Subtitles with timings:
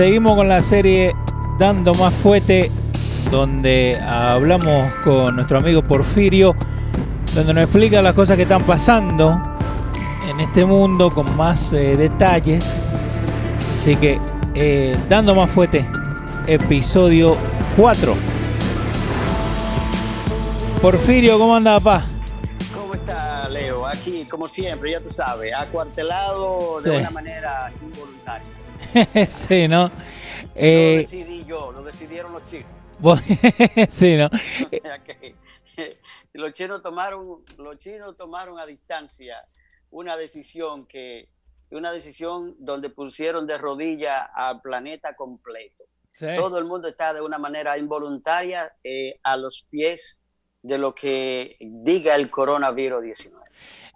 [0.00, 1.14] seguimos con la serie
[1.58, 2.72] Dando Más Fuete,
[3.30, 6.56] donde hablamos con nuestro amigo Porfirio,
[7.34, 9.38] donde nos explica las cosas que están pasando
[10.26, 12.64] en este mundo con más eh, detalles.
[13.58, 14.18] Así que,
[14.54, 15.84] eh, Dando Más Fuete,
[16.46, 17.36] episodio
[17.76, 18.16] 4.
[20.80, 22.06] Porfirio, ¿cómo anda, papá?
[22.74, 23.86] ¿Cómo está, Leo?
[23.86, 26.96] Aquí, como siempre, ya tú sabes, acuartelado de Sí.
[26.96, 27.70] una manera.
[29.28, 29.88] sí, ¿no?
[29.88, 29.92] No
[30.54, 32.70] Eh, lo decidí yo, lo decidieron los chinos.
[33.88, 34.26] sí, ¿no?
[34.66, 35.36] O sea que
[36.32, 39.36] los chinos tomaron, los chinos tomaron a distancia
[39.90, 41.28] una decisión que,
[41.70, 45.84] una decisión donde pusieron de rodilla al planeta completo.
[46.12, 46.26] Sí.
[46.36, 50.20] Todo el mundo está de una manera involuntaria eh, a los pies
[50.62, 53.39] de lo que diga el coronavirus 19.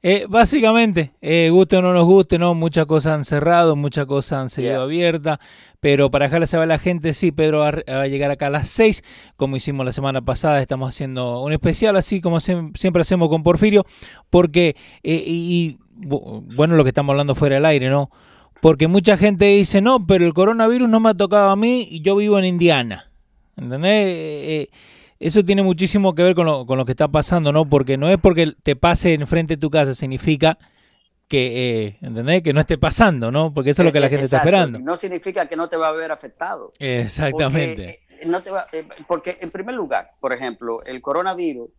[0.07, 2.53] Eh, básicamente, eh, guste o no nos guste, ¿no?
[2.53, 4.83] Muchas cosas han cerrado, muchas cosas han seguido Yeah.
[4.83, 5.39] abiertas,
[5.81, 8.49] pero para dejarle saber a la gente, sí, Pedro va, a- va a llegar acá
[8.49, 9.03] a las 6,
[9.37, 13.43] como hicimos la semana pasada, estamos haciendo un especial, así como se- siempre hacemos con
[13.43, 13.87] Porfirio,
[14.29, 18.11] porque, eh, y, y, bu- bueno, lo que estamos hablando fuera del aire, ¿no?
[18.61, 22.03] Porque mucha gente dice, no, pero el coronavirus no me ha tocado a mí y
[22.03, 23.11] yo vivo en Indiana,
[23.57, 24.69] ¿entendés?
[25.21, 27.69] Eso tiene muchísimo que ver con lo, con lo que está pasando, ¿no?
[27.69, 30.59] Porque no es porque te pase enfrente de tu casa, significa
[31.29, 32.43] que, eh, ¿entendés?
[32.43, 33.55] Que no esté pasando, ¿no?
[33.55, 34.49] Porque eso es lo que la Eh, gente está exacto.
[34.51, 34.79] esperando.
[34.81, 36.73] No significa que no te va a ver afectado.
[36.79, 38.01] Exactamente.
[38.09, 38.67] Porque, eh, no te va-
[39.09, 41.71] porque en primer lugar, por ejemplo, el coronavirus,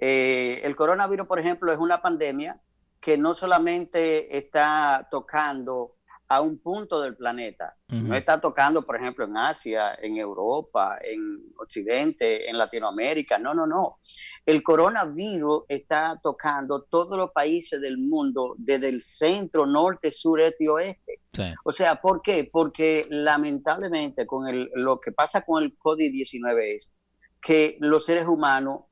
[0.00, 2.60] eh, el coronavirus, por ejemplo, es una pandemia
[3.00, 5.94] que no solamente está tocando
[6.28, 11.47] a un punto del planeta, no está tocando, por ejemplo, en Asia, en Europa, en
[11.68, 13.98] Occidente, en Latinoamérica, no, no, no.
[14.46, 20.64] El coronavirus está tocando todos los países del mundo, desde el centro, norte, sur, este
[20.64, 21.20] y oeste.
[21.34, 21.42] Sí.
[21.64, 22.48] O sea, ¿por qué?
[22.50, 26.94] Porque lamentablemente con el, lo que pasa con el COVID-19 es
[27.42, 28.84] que los seres humanos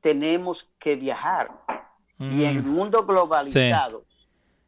[0.00, 1.50] tenemos que viajar
[2.18, 2.68] y en el Ujú.
[2.68, 4.04] mundo globalizado,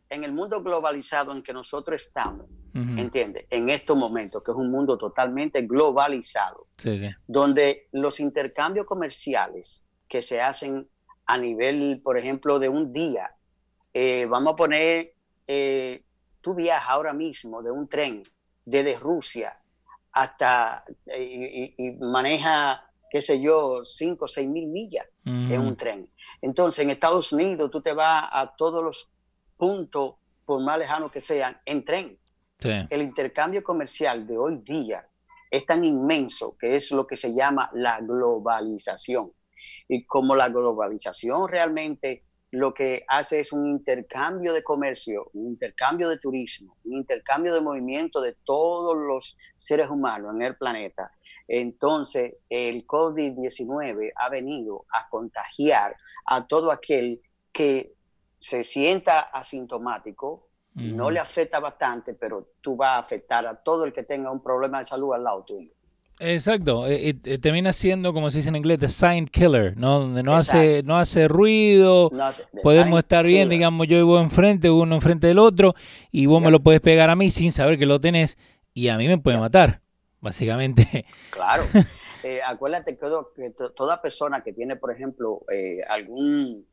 [0.09, 2.47] en el mundo globalizado en que nosotros estamos,
[2.79, 2.93] Ujú.
[3.01, 3.47] ¿entiendes?
[3.51, 7.09] En estos momentos, que es un mundo totalmente globalizado, Sí, sí.
[7.27, 10.89] donde los intercambios comerciales que se hacen
[11.27, 13.35] a nivel, por ejemplo, de un día,
[13.93, 15.13] eh, vamos a poner,
[15.47, 16.03] eh,
[16.41, 18.23] tú viajas ahora mismo de un tren
[18.65, 19.59] desde Rusia
[20.13, 25.77] hasta eh, y, y- maneja, qué sé yo, 5 o 6 mil millas en un
[25.77, 26.11] tren.
[26.41, 29.11] Entonces, en Estados Unidos, tú te vas a todos los
[29.57, 32.19] puntos, por más lejanos que sean, en tren
[32.61, 35.07] El intercambio comercial de hoy día
[35.49, 39.33] es tan inmenso que es lo que se llama la globalización.
[39.87, 46.09] Y como la globalización realmente lo que hace es un intercambio de comercio, un intercambio
[46.09, 51.13] de turismo, un intercambio de movimiento de todos los seres humanos en el planeta.
[51.47, 57.21] Entonces, el COVID-19 ha venido a contagiar a todo aquel
[57.53, 57.95] que
[58.39, 63.93] se sienta asintomático, no le afecta bastante, pero tú vas a afectar a todo el
[63.93, 65.71] que tenga un problema de salud al lado tuyo.
[66.21, 70.01] Exacto, eh, eh, termina siendo, como se dice en inglés, the silent killer, ¿no?
[70.01, 70.59] Donde no Exacto.
[70.61, 75.29] hace, no hace ruido, No hace- podemos estar bien, digamos, yo vivo enfrente, uno enfrente
[75.29, 75.75] del otro,
[76.11, 78.37] y vos me lo puedes pegar a mí sin saber que lo tenés,
[78.75, 79.81] y a mí me puede matar,
[80.21, 81.07] básicamente.
[81.31, 81.63] Claro.
[82.25, 86.67] Eh, acuérdate que, todo- que to- toda persona que tiene, por ejemplo, eh, algún,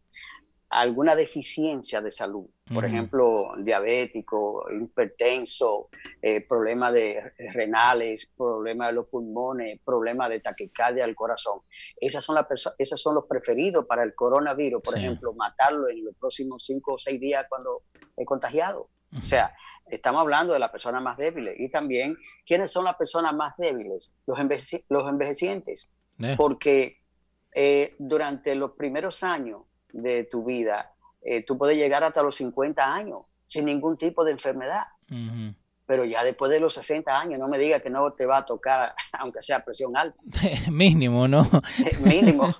[0.79, 5.89] alguna deficiencia de salud, por ejemplo, diabético, hipertenso,
[6.21, 11.59] eh, problemas de renales, problemas de los pulmones, problemas de taquicardia del corazón,
[11.99, 14.99] esas son, las perso- esas son los preferidos para el coronavirus, por Sí.
[14.99, 17.83] ejemplo, matarlo en los próximos cinco o seis días cuando
[18.17, 18.89] es contagiado.
[19.21, 19.53] O sea,
[19.87, 24.13] estamos hablando de las personas más débiles y también quiénes son las personas más débiles,
[24.25, 26.97] los, envejeci- los envejecientes, Eh, porque
[27.53, 32.93] eh, durante los primeros años de tu vida, eh, tú puedes llegar hasta los 50
[32.93, 34.83] años sin ningún tipo de enfermedad,
[35.85, 38.45] pero ya después de los 60 años, no me digas que no te va a
[38.45, 40.21] tocar, aunque sea presión alta,
[40.71, 41.49] Mínimo, ¿no?
[42.01, 42.53] Mínimo,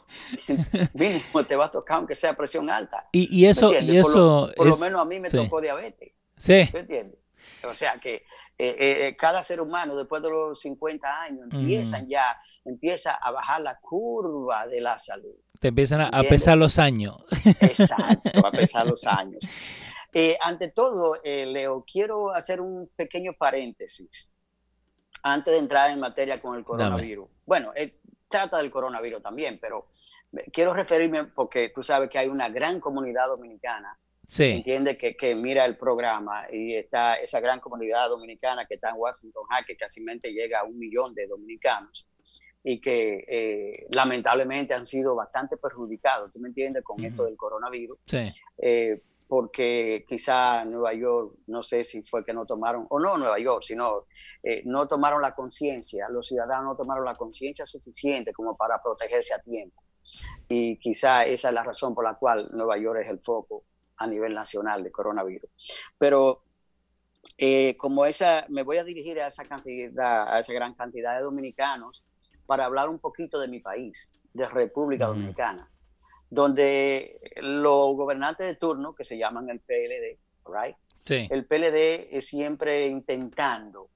[0.93, 3.09] mínimo te va a tocar aunque sea presión alta.
[3.11, 5.37] Y, y ¿me eso, y por eso lo, por lo menos a mí me sí.
[5.37, 6.13] tocó diabetes.
[6.37, 7.19] Sí, ¿Me entiendes?
[7.63, 8.23] O sea que
[8.57, 13.61] eh, eh, cada ser humano después de los 50 años empiezan ya, empieza a bajar
[13.61, 15.35] la curva de la salud.
[15.59, 17.17] Te empiezan a, a pesar los años.
[17.61, 19.39] Exacto, a pesar los años.
[20.13, 24.31] Eh, ante todo, eh, Leo, quiero hacer un pequeño paréntesis
[25.23, 27.27] antes de entrar en materia con el coronavirus.
[27.45, 27.99] Bueno, eh,
[28.29, 29.87] trata del coronavirus también, pero
[30.53, 34.43] quiero referirme porque tú sabes que hay una gran comunidad dominicana sí.
[34.45, 38.95] entiende que, que, mira el programa y está esa gran comunidad dominicana que está en
[38.97, 42.07] Washington, que casi llega a un millón de dominicanos
[42.67, 46.83] y que eh, lamentablemente han sido bastante perjudicados, ¿tú me entiendes?
[46.83, 47.99] Con esto del coronavirus.
[48.07, 48.27] Sí.
[48.57, 53.37] Eh, porque quizá Nueva York, no sé si fue que no tomaron, o no Nueva
[53.37, 54.07] York, sino
[54.41, 59.35] eh, no tomaron la conciencia, los ciudadanos no tomaron la conciencia suficiente como para protegerse
[59.35, 59.83] a tiempo.
[60.49, 63.63] Y quizá esa es la razón por la cual Nueva York es el foco
[63.97, 65.51] a nivel nacional de coronavirus.
[65.99, 66.41] Pero
[67.77, 72.03] como esa, me voy a dirigir a esa cantidad, a esa gran cantidad de dominicanos
[72.45, 75.69] para hablar un poquito de mi país, de República Dominicana,
[76.29, 80.75] donde los gobernantes de turno, que se llaman el PLD, right?
[81.07, 83.89] el PLD es siempre intentando,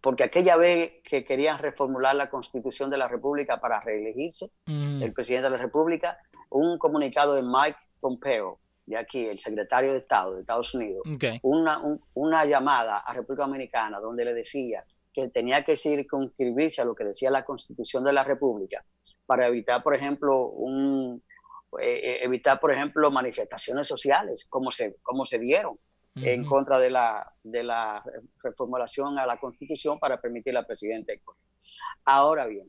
[0.00, 5.50] porque aquella vez que querían reformular la constitución de la República para reelegirse, el presidente
[5.50, 6.18] de la República,
[6.50, 11.02] un comunicado de Mike Pompeo, de aquí, el secretario de Estado de Estados Unidos,
[11.42, 11.82] una,
[12.14, 14.84] una llamada a República Dominicana donde le decía
[15.18, 18.84] que tenía que circunscribirse a lo que decía la Constitución de la República
[19.26, 21.22] para evitar, por ejemplo, un,
[21.80, 25.78] eh, eh, evitar, por ejemplo, manifestaciones sociales, como se, como se dieron
[26.14, 28.02] en contra de la, de la
[28.42, 31.22] reformulación a la Constitución para permitir al presidente.
[32.04, 32.68] Ahora bien,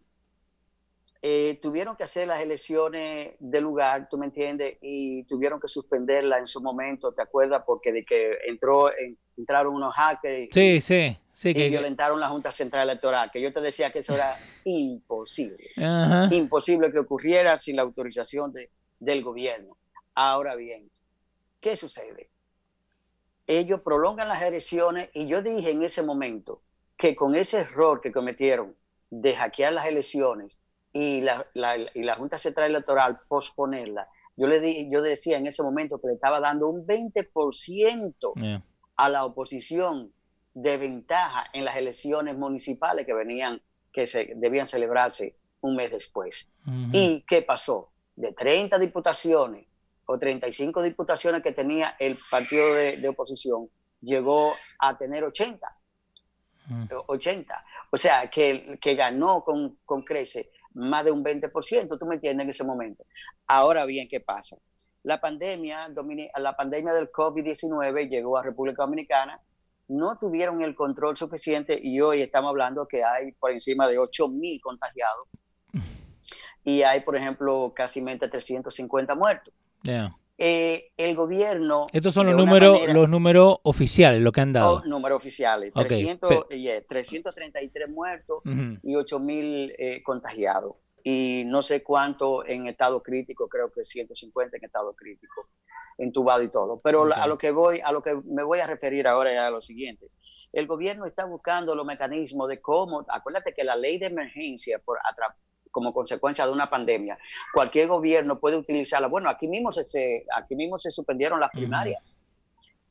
[1.21, 6.37] eh, tuvieron que hacer las elecciones de lugar, tú me entiendes, y tuvieron que suspenderla
[6.37, 7.63] en su momento, ¿te acuerdas?
[7.65, 8.91] Porque de que entró,
[9.39, 13.61] entraron unos hackers sí, sí, sí, y violentaron la Junta Central Electoral, que yo te
[13.61, 15.65] decía que eso era imposible,
[16.31, 18.69] imposible que ocurriera sin la autorización de,
[18.99, 19.77] del gobierno.
[20.13, 20.89] Ahora bien,
[21.59, 22.29] ¿qué sucede?
[23.47, 26.61] Ellos prolongan las elecciones y yo dije en ese momento
[26.97, 28.75] que con ese error que cometieron
[29.09, 30.59] de hackear las elecciones,
[30.91, 31.45] y la,
[31.93, 36.07] y la Junta Central Electoral posponerla, yo le di, yo decía en ese momento que
[36.07, 38.63] le estaba dando un 20%
[38.99, 40.11] a la oposición
[40.53, 43.61] de ventaja en las elecciones municipales que venían,
[43.93, 46.49] que se debían celebrarse un mes después.
[46.91, 47.91] ¿Y qué pasó?
[48.17, 49.67] De 30 diputaciones
[50.05, 53.69] o 35 diputaciones que tenía el partido de, oposición,
[54.01, 55.65] llegó a tener 80.
[57.07, 57.65] 80.
[57.91, 62.43] O sea, que, que ganó con, con crece más de un 20%, tú me entiendes,
[62.43, 63.05] en ese momento.
[63.47, 64.57] Ahora bien, ¿qué pasa?
[65.09, 65.91] La pandemia,
[66.37, 69.41] la pandemia del COVID-19 llegó a República Dominicana,
[69.87, 74.27] no tuvieron el control suficiente y hoy estamos hablando que hay por encima de 8
[74.27, 75.27] mil contagiados
[76.63, 79.51] y hay, por ejemplo, casi 350 muertos.
[80.37, 81.87] Eh, el gobierno...
[81.91, 84.75] Estos son los números, los números oficiales, lo que han dado.
[84.75, 85.73] Oh, números oficiales.
[85.73, 88.43] 333 muertos
[88.83, 90.75] y 8 mil eh, contagiados.
[91.03, 95.49] Y no sé cuánto en estado crítico, creo que 150 en estado crítico,
[95.97, 96.79] entubado y todo.
[96.83, 99.49] Pero a lo que voy, a lo que me voy a referir ahora es a
[99.49, 100.07] lo siguiente.
[100.51, 104.97] El gobierno está buscando los mecanismos de cómo, acuérdate que la ley de emergencia por,
[105.71, 107.17] como consecuencia de una pandemia.
[107.53, 109.07] Cualquier gobierno puede utilizarla.
[109.07, 112.21] Bueno, aquí mismo se, aquí mismo se suspendieron las primarias.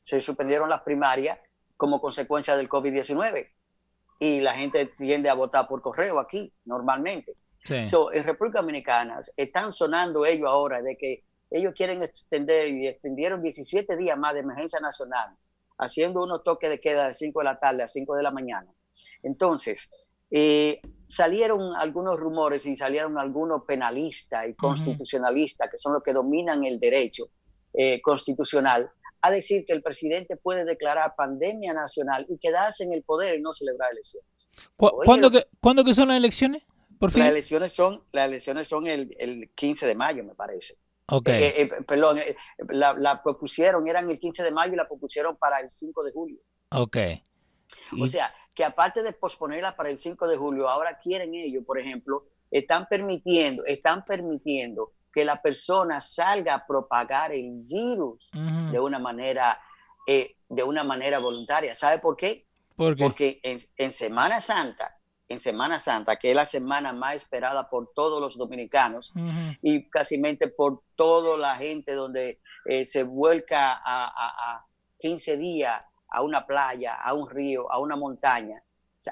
[0.01, 1.39] Se suspendieron las primarias
[1.77, 3.49] como consecuencia del COVID-19.
[4.19, 7.35] Y la gente tiende a votar por correo aquí, normalmente.
[7.67, 13.97] En República Dominicana están sonando ellos ahora de que ellos quieren extender y extendieron 17
[13.97, 15.35] días más de emergencia nacional,
[15.77, 18.71] haciendo unos toques de queda de 5 de la tarde a 5 de la mañana.
[19.23, 19.89] Entonces,
[20.31, 26.63] eh, salieron algunos rumores y salieron algunos penalistas y constitucionalistas, que son los que dominan
[26.65, 27.29] el derecho
[27.73, 33.03] eh, constitucional, a decir que el presidente puede declarar pandemia nacional y quedarse en el
[33.03, 34.49] poder y no celebrar elecciones.
[34.77, 36.63] ¿Cuándo, que, ¿Cuándo que son las elecciones?
[36.99, 37.21] Por fin?
[37.23, 40.75] Las elecciones son, las elecciones son el, el 15 de mayo, me parece.
[41.07, 41.43] Okay.
[41.43, 42.19] Eh, perdón,
[42.67, 46.11] la, la, propusieron, eran el 15 de mayo y la propusieron para el 5 de
[46.11, 46.37] julio.
[46.71, 46.97] Ok.
[47.99, 51.79] O sea, que aparte de posponerla para el 5 de julio, ahora quieren ellos, por
[51.79, 58.99] ejemplo, están permitiendo, están permitiendo que la persona salga a propagar el virus de una
[58.99, 59.59] manera
[60.07, 61.75] eh, de una manera voluntaria.
[61.75, 62.47] ¿Sabe por qué?
[62.75, 64.98] Porque en, Semana Santa,
[65.29, 69.13] en Semana Santa, que es la semana más esperada por todos los dominicanos
[69.61, 70.19] y casi
[70.57, 74.65] por toda la gente donde eh, se vuelca a, a, a
[74.97, 78.63] 15 días a una playa, a un río, a una montaña.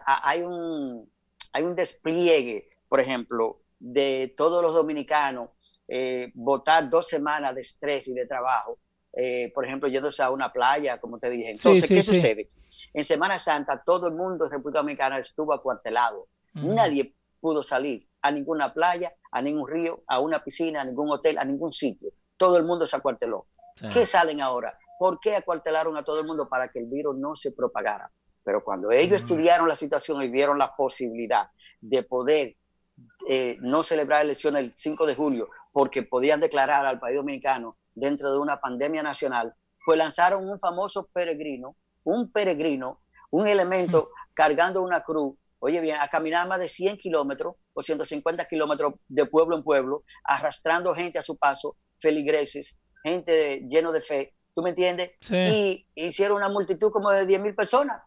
[0.05, 1.09] hay, un,
[1.53, 5.49] hay un despliegue, por ejemplo, de todos los dominicanos
[5.87, 8.79] eh, votar dos semanas de estrés y de trabajo,
[9.13, 11.51] eh, por ejemplo, yéndose a una playa, como te dije.
[11.51, 12.47] Entonces, ¿qué sucede?
[12.93, 16.27] En Semana Santa todo el mundo en República Dominicana estuvo acuartelado.
[16.53, 21.37] Nadie pudo salir a ninguna playa, a ningún río, a una piscina, a ningún hotel,
[21.37, 22.11] a ningún sitio.
[22.35, 23.47] Todo el mundo se acuarteló.
[23.93, 24.77] ¿Qué salen ahora?
[24.97, 28.11] ¿Por qué acuartelaron a todo el mundo para que el virus no se propagara?
[28.43, 31.49] Pero cuando ellos estudiaron la situación y vieron la posibilidad
[31.79, 32.55] de poder
[33.27, 38.31] eh, no celebrar elecciones el 5 de julio porque podían declarar al país dominicano dentro
[38.31, 39.53] de una pandemia nacional,
[39.85, 43.01] pues lanzaron un famoso peregrino, un peregrino,
[43.31, 48.45] un elemento cargando una cruz, oye bien, a caminar más de 100 kilómetros o 150
[48.45, 54.33] kilómetros de pueblo en pueblo, arrastrando gente a su paso, feligreses, gente lleno de fe,
[54.53, 55.11] ¿tú me entiendes?
[55.29, 58.01] Y hicieron una multitud como de 10 mil personas.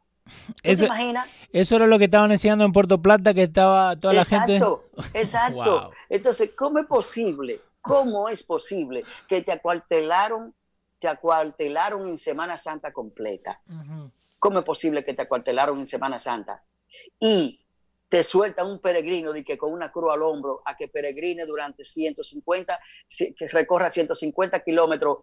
[0.62, 1.26] Eso, te imaginas?
[1.52, 4.56] Eso era lo que estaban enseñando en Puerto Plata, que estaba toda la gente.
[4.56, 5.90] Exacto, exacto.
[6.08, 7.60] Entonces, ¿cómo es posible?
[7.80, 10.54] ¿Cómo es posible que te acuartelaron,
[10.98, 13.62] te acuartelaron en Semana Santa completa?
[14.38, 16.64] ¿Cómo es posible que te acuartelaron en Semana Santa?
[17.18, 17.64] Y
[18.08, 21.84] te suelta un peregrino de que con una cruz al hombro a que peregrine durante
[21.84, 22.80] 150,
[23.36, 25.18] que recorra 150 kilómetros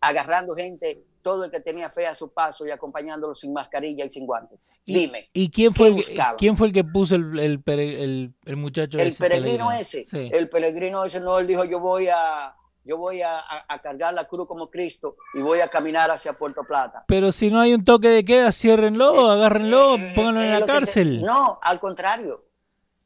[0.00, 4.10] agarrando gente, todo el que tenía fe a su paso y acompañándolo sin mascarilla y
[4.10, 4.60] sin guantes.
[4.84, 5.28] Dime.
[5.32, 6.04] ¿Y quién fue, el,
[6.38, 10.04] quién fue el que puso el, el, el, muchacho El peregrino ese.
[10.12, 12.54] El peregrino ese no, él dijo yo voy a
[12.86, 13.42] yo voy a,
[13.82, 17.04] cargar la cruz como Cristo y voy a caminar hacia Puerto Plata.
[17.08, 20.64] Pero si no hay un toque de queda, ciérrenlo, eh, agárrenlo, eh, pónganlo en la
[20.64, 21.22] cárcel.
[21.22, 22.44] no, al contrario.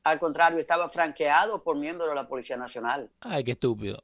[0.03, 3.11] Al contrario, estaba franqueado por miembros de la Policía Nacional.
[3.21, 4.03] Ay, qué estúpido.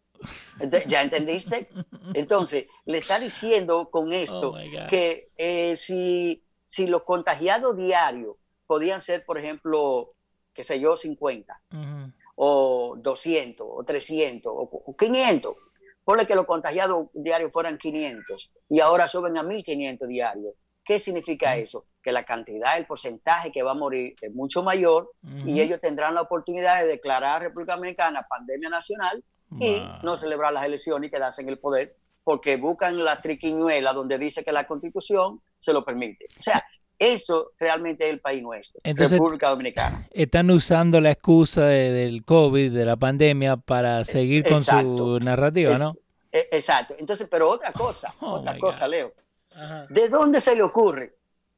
[0.86, 1.68] ¿Ya entendiste?
[2.14, 9.00] Entonces, le está diciendo con esto oh que eh, si, si los contagiados diarios podían
[9.00, 10.14] ser, por ejemplo,
[10.52, 11.60] qué sé yo, 50,
[12.36, 15.56] o 200, o 300, o 500,
[16.04, 20.54] ponle que los contagiados diarios fueran 500 y ahora suben a 1500 diarios.
[20.84, 21.86] ¿Qué significa eso?
[22.00, 25.10] Que la cantidad, el porcentaje que va a morir es mucho mayor
[25.44, 29.22] y ellos tendrán la oportunidad de declarar a República Dominicana pandemia nacional
[29.60, 34.18] y no celebrar las elecciones y quedarse en el poder porque buscan la triquiñuela donde
[34.18, 36.26] dice que la constitución se lo permite.
[36.36, 36.66] O sea,
[36.98, 40.08] eso realmente es el país nuestro, República Dominicana.
[40.10, 45.94] Están usando la excusa del COVID, de la pandemia, para seguir con su narrativa, ¿no?
[46.32, 46.96] E, exacto.
[46.98, 49.12] Entonces, pero otra cosa, oh otra cosa, Leo.
[49.88, 51.16] ¿De dónde se le ocurre?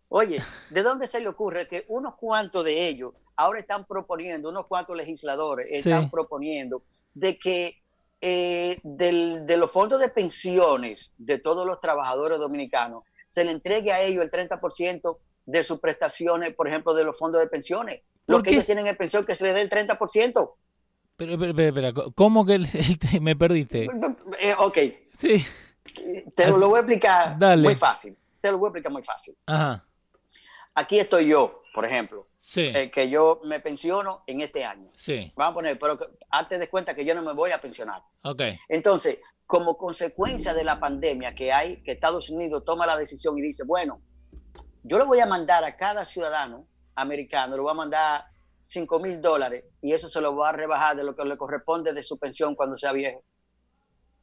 [0.09, 4.67] Oye, ¿de dónde se le ocurre que unos cuantos de ellos ahora están proponiendo, unos
[4.67, 6.83] cuantos legisladores están proponiendo
[7.15, 7.81] de que
[8.21, 14.03] eh, de los fondos de pensiones de todos los trabajadores dominicanos se le entregue a
[14.03, 18.03] ellos el 30% de sus prestaciones, por ejemplo, de los fondos de pensiones.
[18.27, 20.53] Lo que ellos tienen en pensión, que se les dé el 30%.
[21.17, 22.59] Pero, pero, pero, ¿cómo que
[23.21, 23.89] me perdiste?
[24.41, 24.79] Eh, ok.
[25.17, 25.45] Sí.
[26.35, 28.17] Te lo voy a explicar muy fácil.
[28.41, 29.37] Te lo voy a explicar muy fácil.
[29.47, 29.85] Ajá.
[30.75, 32.28] Aquí estoy yo, por ejemplo.
[32.49, 32.63] Sí.
[32.63, 34.91] Eh, que yo me pensiono en este año.
[34.97, 35.31] Sí.
[35.37, 35.99] Vamos a poner, pero
[36.31, 38.01] antes de cuenta que yo no me voy a pensionar.
[38.23, 38.41] Ok.
[38.71, 43.43] Entonces, como consecuencia de la pandemia que hay, que Estados Unidos toma la decisión y
[43.43, 44.01] dice, bueno,
[44.83, 48.25] yo le voy a mandar a cada ciudadano americano, le voy a mandar
[48.63, 51.93] 5 mil dólares y eso se lo voy a rebajar de lo que le corresponde
[51.93, 53.23] de su pensión cuando sea viejo.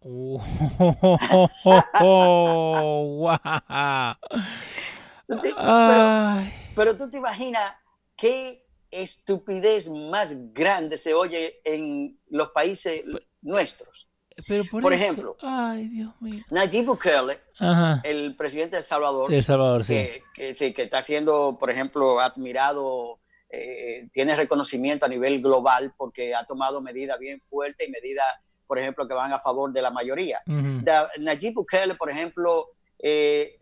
[6.76, 7.85] pero, tú te imaginas
[8.16, 13.02] qué estupidez más grande se oye en los países
[13.42, 14.10] nuestros.
[14.70, 15.38] por, ejemplo,
[16.52, 17.40] Nayib Bukele,
[18.04, 19.34] el presidente de El Salvador,
[20.34, 23.20] Que, sí, que está siendo, por ejemplo, admirado,
[23.50, 28.26] eh, tiene reconocimiento a nivel global porque ha tomado medidas bien fuertes y medidas
[28.68, 30.42] por ejemplo, que van a favor de la mayoría.
[30.46, 32.70] Nayib Bukele, por ejemplo,
[33.00, 33.58] eh,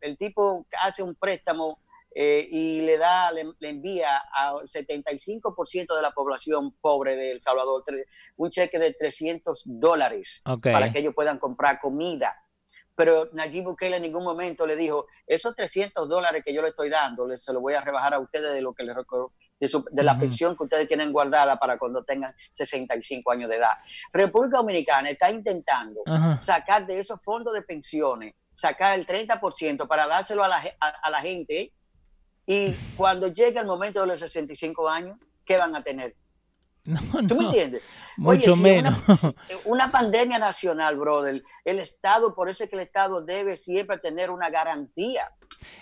[0.00, 1.78] el tipo hace un préstamo
[2.20, 7.84] eh, y le da, le, envía al 75% de la población pobre de El Salvador
[8.34, 12.34] un cheque de 300 dólares para que ellos puedan comprar comida.
[12.96, 16.88] Pero Nayib Bukele en ningún momento le dijo, esos 300 dólares que yo le estoy
[16.88, 18.96] dando, se los voy a rebajar a ustedes de lo que les
[19.60, 23.74] de, la pensión que ustedes tienen guardada para cuando tengan 65 años de edad.
[24.12, 26.00] República Dominicana está intentando
[26.40, 31.20] sacar de esos fondos de pensiones, sacar el 30% para dárselo a la, a, la
[31.20, 31.74] gente
[32.50, 36.16] y cuando llegue el momento de los 65 años, ¿qué van a tener?
[37.28, 37.82] ¿Tú me entiendes?
[38.16, 38.94] Mucho menos.
[39.66, 41.44] Una, pandemia nacional, brother.
[41.62, 45.30] El Estado, por eso es que el Estado debe siempre tener una garantía.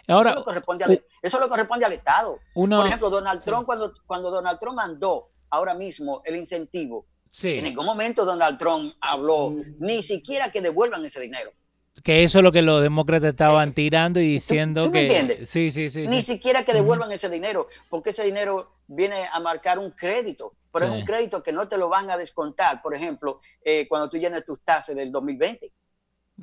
[0.08, 2.40] Ahora, eso, le corresponde al, eso le corresponde al Estado.
[2.52, 7.06] Por ejemplo, Donald Trump, cuando, cuando Donald Trump mandó ahora mismo el incentivo,
[7.44, 11.52] en ningún momento Donald Trump habló ni siquiera que devuelvan ese dinero.
[12.02, 14.98] Que eso es lo que los demócratas estaban tirando y diciendo ¿Tú, que.
[14.98, 15.48] Me entiendes?
[15.48, 16.06] Sí, sí, sí.
[16.06, 20.86] Ni siquiera que devuelvan ese dinero, porque ese dinero viene a marcar un crédito, pero
[20.86, 24.18] es un crédito que no te lo van a descontar, por ejemplo, eh, cuando tú
[24.18, 25.72] llenas tus tasas del 2020.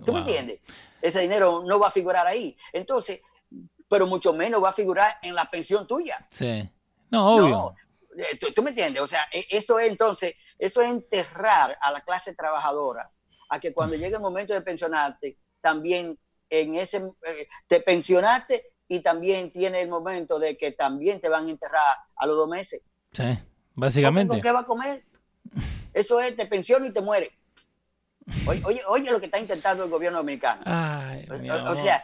[0.04, 0.60] ¿Tú me entiendes?
[1.02, 2.58] Ese dinero no va a figurar ahí.
[2.72, 3.22] Entonces,
[3.88, 6.26] pero mucho menos va a figurar en la pensión tuya.
[6.32, 6.68] Sí.
[7.12, 7.76] No, obvio.
[8.18, 9.02] Eh, ¿tú, me entiendes?
[9.02, 13.12] O sea, e, eso es entonces, eso es enterrar a la clase trabajadora
[13.50, 19.00] a que cuando llegue el momento de pensionarte, también en ese, eh, te pensionaste y
[19.00, 22.82] también tiene el momento de que también te van a enterrar a los dos meses.
[23.14, 23.40] Sí,
[23.74, 24.34] básicamente.
[24.34, 25.04] ¿Con qué va a comer?
[25.94, 27.32] Eso es, te pensiona y te muere.
[28.46, 30.62] Oye, oye, lo que está intentando el gobierno dominicano.
[31.70, 32.04] o, sea,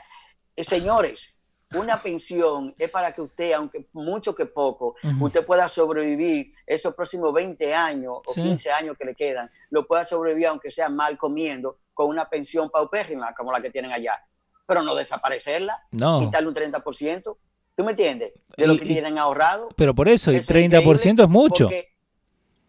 [0.55, 1.35] eh, señores,
[1.73, 7.33] una pensión es para que usted, aunque mucho que poco, usted pueda sobrevivir esos próximos
[7.33, 11.77] 20 años o 15 años que le quedan, lo pueda sobrevivir aunque sea mal comiendo,
[11.99, 14.17] con una pensión paupérrima como la que tienen allá.
[14.65, 16.21] Pero no desaparecerla, no.
[16.21, 17.37] quitarle un 30%.
[17.75, 18.31] ¿Tú me entiendes?
[18.55, 19.67] De lo que tienen ahorrado.
[19.75, 21.67] Pero por eso, el 30% es, mucho.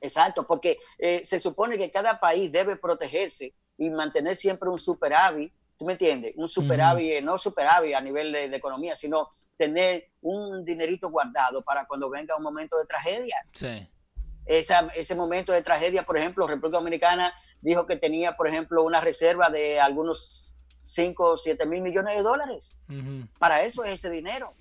[0.00, 5.52] exacto, porque eh, se supone que cada país debe protegerse y mantener siempre un superávit
[5.78, 6.34] ¿Tú me entiendes?
[6.34, 12.10] Un superávit, no superávit a nivel de, economía, sino tener un dinerito guardado para cuando
[12.10, 13.36] venga un momento de tragedia.
[13.54, 13.88] Sí.
[14.58, 19.48] Ese momento de tragedia, por ejemplo, República Dominicana dijo que tenía, por ejemplo, una reserva
[19.48, 22.76] de algunos 5 o 7 mil millones de dólares.
[23.38, 24.54] Para eso es ese dinero.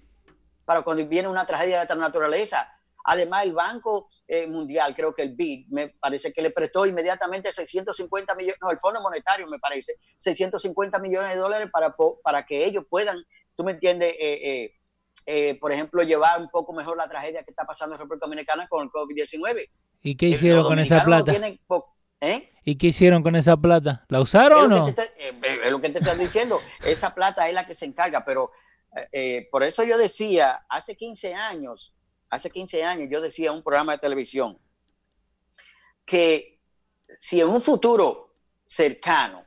[0.66, 2.72] Para cuando viene una tragedia de esta naturaleza.
[3.06, 7.52] Además, el Banco eh, Mundial, creo que el BID, me parece que le prestó inmediatamente
[7.52, 12.66] 650 millones, no, el Fondo Monetario me parece, 650 millones de dólares para, para que
[12.66, 13.24] ellos puedan,
[13.56, 14.79] tú me entiendes, eh, eh,
[15.60, 18.84] por ejemplo, llevar un poco mejor la tragedia que está pasando en República Dominicana con
[18.84, 19.70] el COVID-19.
[20.02, 21.34] ¿Y qué hicieron con esa plata?
[22.66, 24.06] ¿Y qué hicieron con esa plata?
[24.10, 24.88] ¿La usaron o no?
[24.88, 26.60] es lo que te estoy diciendo.
[26.86, 28.52] Esa plata es la que se encarga, pero
[29.52, 31.96] por eso yo decía, hace 15 años,
[32.30, 34.60] hace 15 años yo decía en un programa de televisión
[36.06, 36.60] que
[37.18, 39.46] si en un futuro cercano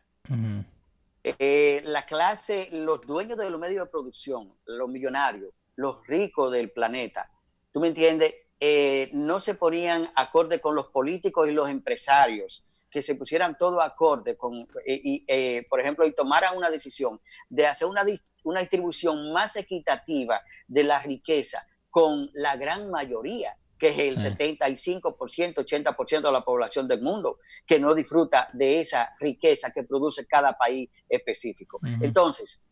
[1.24, 6.70] eh, la clase, los dueños de los medios de producción, los millonarios, los ricos del
[6.70, 7.30] planeta,
[7.72, 13.00] tú me entiendes, eh, no se ponían acorde con los políticos y los empresarios, que
[13.00, 17.88] se pusieran todo acorde con, eh, y, por ejemplo, y tomaran una decisión de hacer
[17.88, 18.04] una,
[18.44, 25.54] una distribución más equitativa de la riqueza con la gran mayoría, que es el 75%,
[25.54, 30.56] 80% de la población del mundo, que no disfruta de esa riqueza que produce cada
[30.56, 31.80] país específico.
[32.00, 32.64] Entonces,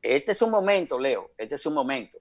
[0.00, 2.18] este es un momento, Leo, este es un momento,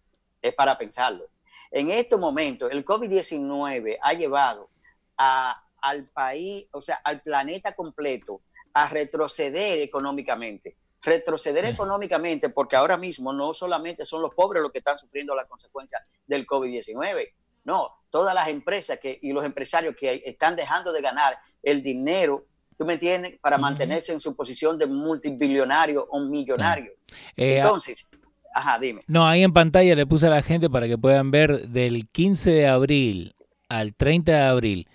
[0.47, 1.27] es para pensarlo.
[1.71, 4.69] En este momento, el COVID-19 ha llevado
[5.17, 8.41] al país, o sea, al planeta completo,
[8.73, 10.77] a retroceder económicamente.
[11.01, 15.47] Retroceder económicamente, porque ahora mismo no solamente son los pobres los que están sufriendo las
[15.47, 17.31] consecuencias del COVID-19,
[17.65, 22.45] no, todas las empresas que, y los empresarios que están dejando de ganar el dinero,
[22.77, 26.91] tú me entiendes, para mantenerse en su posición de multibillonario o millonario.
[27.35, 28.07] Eh, Entonces,
[28.55, 29.01] ajá, dime.
[29.07, 32.51] No, ahí en pantalla le puse a la gente para que puedan ver del 15
[32.51, 33.35] de abril
[33.69, 34.87] al 30 de abril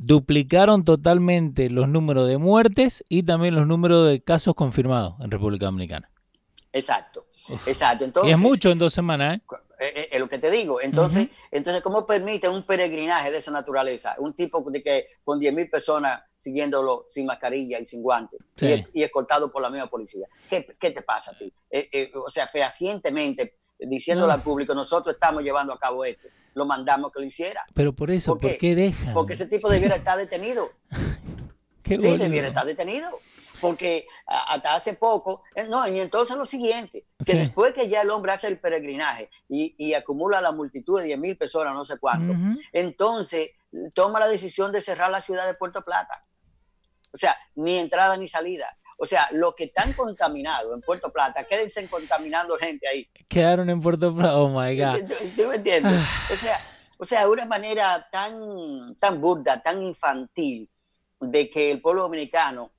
[0.00, 5.66] duplicaron totalmente los números de muertes y también los números de casos confirmados en República
[5.66, 6.10] Dominicana.
[6.72, 7.26] Exacto,
[7.66, 8.22] exacto.
[8.24, 9.42] y es mucho en dos semanas, ¿eh?
[9.80, 10.80] Eh, eh Es, lo que te digo.
[10.80, 14.14] Entonces, entonces, ¿cómo permite un peregrinaje de esa naturaleza?
[14.18, 18.40] Un tipo de que con 10.000 personas siguiéndolo sin mascarilla y sin guantes
[18.92, 20.28] y, escoltado por la misma policía.
[20.48, 21.52] ¿Qué, te pasa a ti?
[21.70, 27.12] Eh, o sea, fehacientemente diciéndole al público, nosotros estamos llevando a cabo esto lo mandamos
[27.12, 27.64] que lo hiciera.
[27.74, 28.74] Pero por eso, ¿por, qué?
[28.74, 29.14] dejan?
[29.14, 30.70] Porque ese tipo debiera estar detenido.
[31.84, 33.08] sí, debiera estar detenido.
[33.60, 38.10] Porque hasta hace poco, eh, no, y entonces lo siguiente, que después que ya el
[38.10, 42.34] hombre hace el peregrinaje y, acumula la multitud de 10 mil personas, no sé cuánto,
[42.72, 43.50] entonces
[43.92, 46.24] toma la decisión de cerrar la ciudad de Puerto Plata.
[47.12, 48.76] O sea, ni entrada ni salida.
[48.96, 53.08] O sea, los que están contaminados en Puerto Plata, quédense contaminando gente ahí.
[53.28, 54.98] Quedaron en Puerto Plata, oh my God.
[55.34, 55.94] ¿Tú, me entiendes?
[55.96, 56.28] Ah.
[56.32, 56.60] O sea,
[56.98, 60.68] o sea, una manera tan, tan burda, tan infantil,
[61.18, 62.72] de que el pueblo dominicano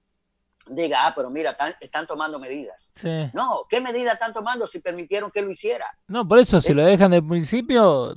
[0.67, 2.91] diga, ah, pero mira, están, tomando medidas.
[2.95, 3.29] Sí.
[3.33, 5.85] No, ¿qué medidas están tomando si permitieron que lo hiciera?
[6.07, 8.13] No, por eso, si lo dejan del principio...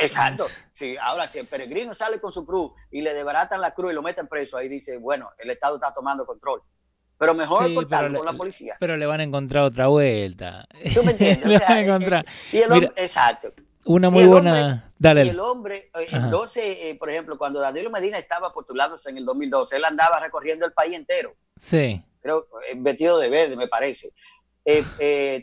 [0.00, 0.46] exacto.
[0.68, 3.94] Sí, ahora, si el peregrino sale con su cruz y le debaratan la cruz y
[3.94, 6.62] lo meten preso, ahí dice, bueno, el Estado está tomando control.
[7.18, 8.76] Pero mejor sí, con la policía.
[8.80, 10.66] Pero le van a encontrar otra vuelta.
[10.94, 11.46] ¿Tú me entiendes?
[11.46, 12.26] le van a encontrar.
[12.50, 13.52] Y el hombre, exacto.
[13.84, 14.92] Una muy buena.
[14.98, 15.24] Dale.
[15.24, 19.18] Y el hombre, eh, el 12, eh, por ejemplo, cuando Danilo Medina estaba postulándose en
[19.18, 21.34] el 2012, él andaba recorriendo el país entero.
[21.60, 22.02] Sí.
[22.22, 24.12] Creo, eh, vestido de verde, me parece.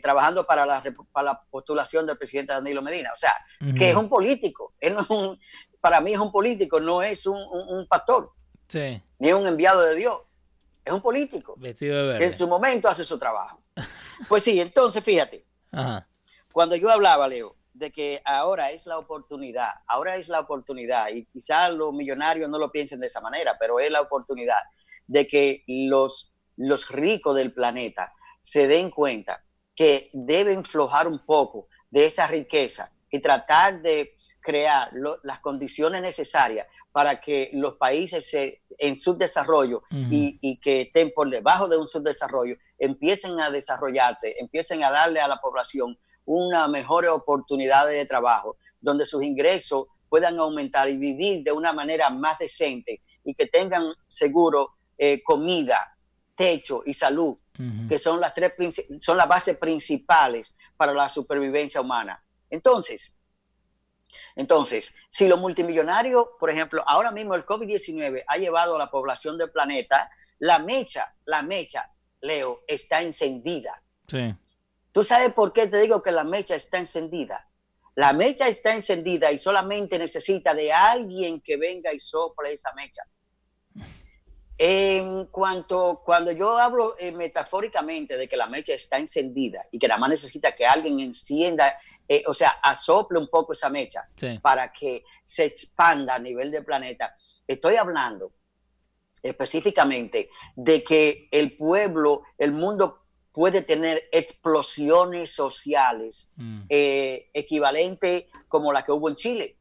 [0.02, 3.12] trabajando para la, para la postulación del presidente Danilo Medina.
[3.14, 3.34] O sea,
[3.76, 4.74] que es un político.
[4.80, 5.40] Él no es un,
[5.80, 8.32] para mí es un político, no es un, un, un pastor.
[8.66, 9.00] Sí.
[9.18, 10.18] Ni un enviado de Dios
[10.84, 11.54] es un político.
[11.56, 12.26] Vestido de verde.
[12.26, 13.62] En su momento hace su trabajo.
[14.28, 15.46] Pues sí, entonces fíjate,
[16.50, 21.26] cuando yo hablaba, Leo, de que ahora es la oportunidad, ahora es la oportunidad, y
[21.26, 24.56] quizás los millonarios no lo piensen de esa manera, pero es la oportunidad
[25.08, 29.44] de que los, los ricos del planeta se den cuenta
[29.74, 34.90] que deben flojar un poco de esa riqueza y tratar de crear
[35.22, 41.28] las condiciones necesarias para que los países se, en subdesarrollo y, y, que estén por
[41.30, 47.06] debajo de un subdesarrollo empiecen a desarrollarse, empiecen a darle a la población una mejor
[47.06, 53.02] oportunidad de trabajo, donde sus ingresos puedan aumentar y vivir de una manera más decente
[53.24, 55.96] y que tengan seguro eh, comida,
[56.34, 57.38] techo y salud,
[57.88, 58.52] que son las tres
[59.00, 62.22] son las bases principales para la supervivencia humana.
[62.48, 63.18] Entonces,
[64.36, 69.36] entonces, si los multimillonarios, por ejemplo, ahora mismo el COVID-19 ha llevado a la población
[69.36, 73.82] del planeta, la mecha, la mecha, Leo, está encendida.
[74.06, 74.34] Sí.
[74.92, 77.48] ¿Tú sabes por qué te digo que la mecha está encendida?
[77.94, 83.02] La mecha está encendida y solamente necesita de alguien que venga y sople esa mecha.
[84.60, 89.86] En cuanto, cuando yo hablo eh, metafóricamente de que la mecha está encendida y que
[89.86, 94.08] nada más necesita que alguien encienda, eh, o sea, asople un poco esa mecha
[94.42, 97.14] para que se expanda a nivel del planeta,
[97.46, 98.32] estoy hablando
[99.22, 106.62] específicamente de que el pueblo, el mundo puede tener explosiones sociales mm.
[106.68, 109.58] eh, equivalentes como la que hubo en Chile.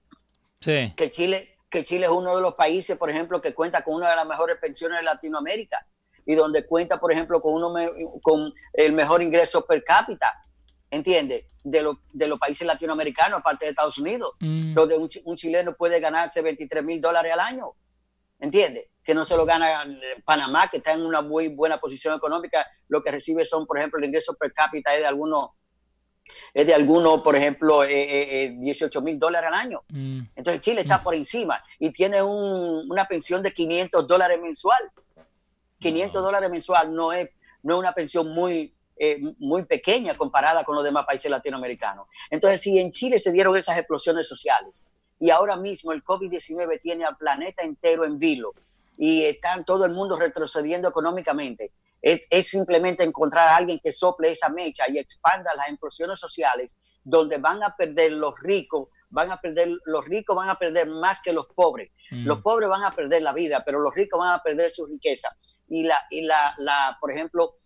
[0.60, 0.93] Sí.
[0.95, 4.10] Que Chile que Chile es uno de los países, por ejemplo, que cuenta con una
[4.10, 5.86] de las mejores pensiones de Latinoamérica
[6.25, 7.73] y donde cuenta, por ejemplo, con, uno
[8.21, 10.34] con el mejor ingreso per cápita,
[10.89, 11.45] ¿entiendes?
[11.63, 14.73] De, de los países latinoamericanos, aparte de Estados Unidos, mm.
[14.73, 17.73] donde un, chileno puede ganarse 23 mil dólares al año,
[18.39, 18.86] ¿entiendes?
[19.03, 19.86] Que no se lo gana
[20.25, 23.99] Panamá, que está en una muy buena posición económica, lo que recibe son, por ejemplo,
[23.99, 25.51] el ingreso per cápita es de algunos
[26.53, 29.83] es de algunos, por ejemplo, eh, 18 eh, eh, mil dólares al año.
[29.89, 30.21] Mm.
[30.35, 31.03] Entonces Chile está mm.
[31.03, 34.79] por encima y tiene una pensión de 500 dólares mensual.
[35.79, 37.29] 500 dólares mensual no es,
[37.61, 42.07] no es una pensión muy, eh, muy pequeña comparada con los demás países latinoamericanos.
[42.31, 44.85] Entonces, si en Chile se dieron esas explosiones sociales
[45.19, 48.53] y ahora mismo el COVID-19 tiene al planeta entero en vilo
[48.97, 54.49] y está todo el mundo retrocediendo económicamente, es, simplemente encontrar a alguien que sople esa
[54.49, 59.69] mecha y expanda las implosiones sociales, donde van a perder los ricos, van a perder,
[59.86, 61.91] los ricos van a perder más que los pobres.
[62.12, 62.25] Mm.
[62.25, 65.36] Los pobres van a perder la vida, pero los ricos van a perder su riqueza.
[65.69, 67.57] Y, la, y la, la por ejemplo,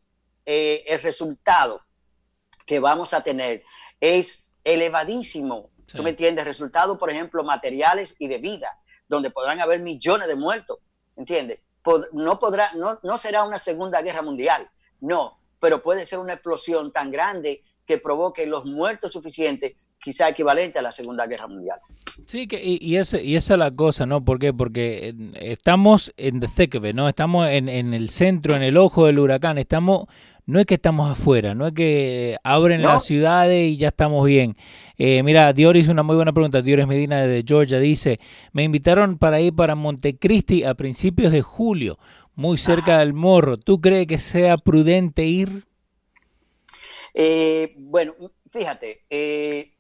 [0.46, 1.82] eh, el resultado
[2.66, 3.64] que vamos a tener
[4.00, 5.72] es elevadísimo.
[5.86, 6.46] ¿Tú me entiendes?
[6.46, 10.80] Resultados, por ejemplo, materiales y de vida, donde podrán haber millones de muertos.
[11.18, 11.60] ¿Entiendes?
[12.14, 16.92] No, podrá, no, no será una segunda guerra mundial, no, pero puede ser una explosión
[16.92, 21.80] tan grande que provoque los muertos suficientes, quizá equivalente a la Segunda Guerra Mundial.
[22.26, 24.24] Sí, que, y, y, esa es la cosa, ¿no?
[24.24, 24.54] ¿Por qué?
[24.54, 27.10] Porque eh, estamos en the thick ¿no?
[27.10, 30.08] Estamos en, en, el centro, en el ojo del huracán, estamos
[30.52, 34.58] no es que estamos afuera, no es que abren las ciudades y ya estamos bien.
[34.98, 36.62] Eh, mira, Dioris, una muy buena pregunta.
[36.62, 38.20] Dioris Medina de Georgia dice,
[38.52, 41.98] me invitaron para ir para Montecristi a principios de julio,
[42.36, 43.58] muy cerca del morro.
[43.58, 45.64] ¿Tú crees que sea prudente ir?
[47.14, 48.14] Eh, bueno,
[48.50, 49.72] fíjate, eh,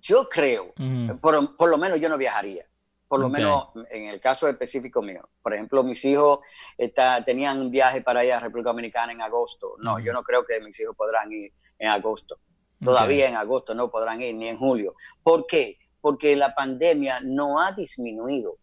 [0.00, 0.74] yo creo,
[1.20, 2.66] por, lo menos yo no viajaría
[3.12, 5.28] por lo menos en el caso específico mío.
[5.42, 6.38] Por ejemplo, mis hijos
[6.78, 9.74] está, tenían un viaje para ir a República Dominicana en agosto.
[9.80, 12.38] No, yo no creo que mis hijos podrán ir en agosto.
[12.82, 14.94] Todavía en agosto no podrán ir, ni en julio.
[15.22, 15.76] ¿Por qué?
[16.00, 18.56] Porque la pandemia no ha disminuido.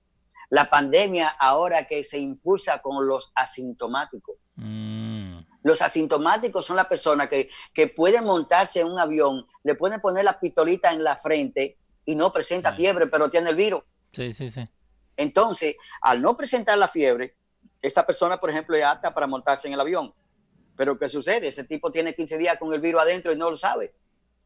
[0.49, 4.38] La pandemia ahora que se impulsa con los asintomáticos.
[4.55, 5.41] Mm.
[5.62, 10.25] Los asintomáticos son las personas que, que, pueden montarse en un avión, le pueden poner
[10.25, 13.83] la pistolita en la frente y no presenta fiebre, pero tiene el virus.
[14.12, 14.67] Sí, sí, sí.
[15.17, 17.36] Entonces, al no presentar la fiebre,
[17.82, 20.13] esa persona, por ejemplo, es apta para montarse en el avión.
[20.76, 21.50] Pero ¿qué sucede?
[21.50, 23.93] Ese tipo tiene 15 días con el virus adentro y no lo sabe.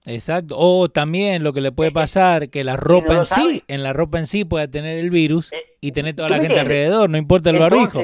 [0.05, 0.55] Exacto.
[0.57, 4.19] O también lo que le puede pasar, que la ropa en sí, en la ropa
[4.19, 7.51] en sí pueda tener el virus eh, y tener toda la gente alrededor, no importa
[7.51, 8.01] el barbijo.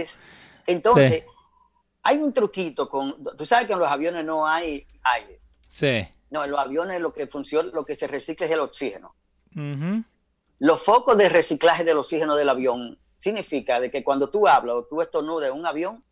[0.66, 1.26] Entonces,
[2.04, 5.42] hay un truquito con, tú sabes que en los aviones no hay aire.
[5.68, 6.08] Sí.
[6.30, 9.16] No, en los aviones lo que funciona, lo que se recicla es el oxígeno.
[10.60, 14.86] Los focos de reciclaje del oxígeno del avión significa de que cuando tú hablas o
[14.86, 16.04] tú estornudas en un avión,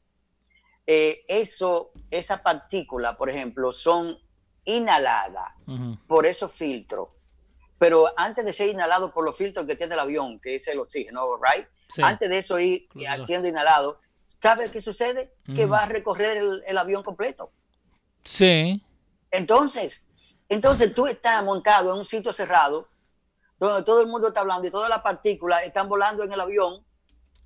[0.85, 4.17] eh, eso, esa partícula, por ejemplo, son
[4.63, 5.53] inhaladas
[6.07, 7.09] por esos filtros.
[7.77, 10.79] Pero antes de ser inhalado por los filtros que tiene el avión, que es el
[10.79, 11.67] oxígeno, right?
[12.01, 15.33] Antes de eso ir haciendo inhalado, ¿sabe qué sucede?
[15.55, 17.51] Que va a recorrer el, avión completo.
[18.23, 18.83] Sí.
[19.31, 20.05] Entonces,
[20.49, 22.87] entonces tú estás montado en un sitio cerrado,
[23.59, 26.85] donde todo el mundo está hablando y todas las partículas están volando en el avión.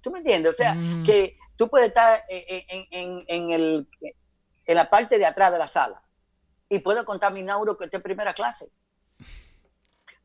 [0.02, 0.52] ¿Tú me entiendes?
[0.52, 3.88] O sea, que tú puedes estar en, en, el,
[4.66, 6.02] en la parte de atrás de la sala
[6.70, 8.72] y puedes contaminar uno que esté en primera clase.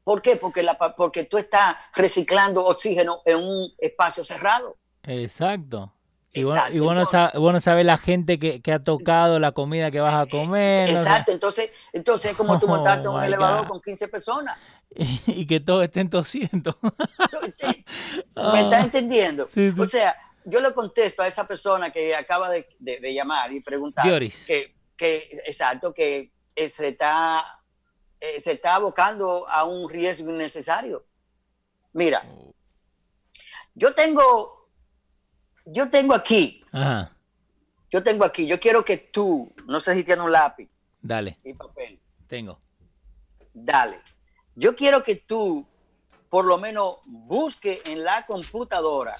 [0.02, 0.36] ¿Por qué?
[0.36, 4.76] Porque, la, porque tú estás reciclando oxígeno en un espacio cerrado.
[5.02, 5.92] Exacto.
[6.36, 10.88] Y, bueno, y sabes la gente que, ha tocado la comida que vas a comer.
[10.90, 14.58] Exacto, entonces, entonces es como tú montarte un elevador con 15 personas.
[15.26, 16.78] Y, que todos estén tosiendo.
[18.34, 19.46] ¿Me estás entendiendo?
[19.78, 22.66] O sea, yo le contesto a esa persona que acaba de,
[23.12, 24.06] llamar y preguntar.
[24.46, 27.44] Que, que, exacto, que se está
[28.20, 31.04] eh, se está abocando a un riesgo innecesario.
[31.92, 32.54] Mira, oh.
[33.74, 34.70] yo tengo,
[35.66, 36.64] yo tengo aquí,
[37.90, 40.68] yo tengo aquí, yo quiero que tú, no sé si tienes un lápiz.
[41.00, 41.38] Dale.
[41.44, 42.00] Y papel.
[42.26, 42.58] Tengo.
[43.52, 44.00] Dale.
[44.56, 45.66] Yo quiero que tú,
[46.30, 49.14] por lo menos, busque en la computadora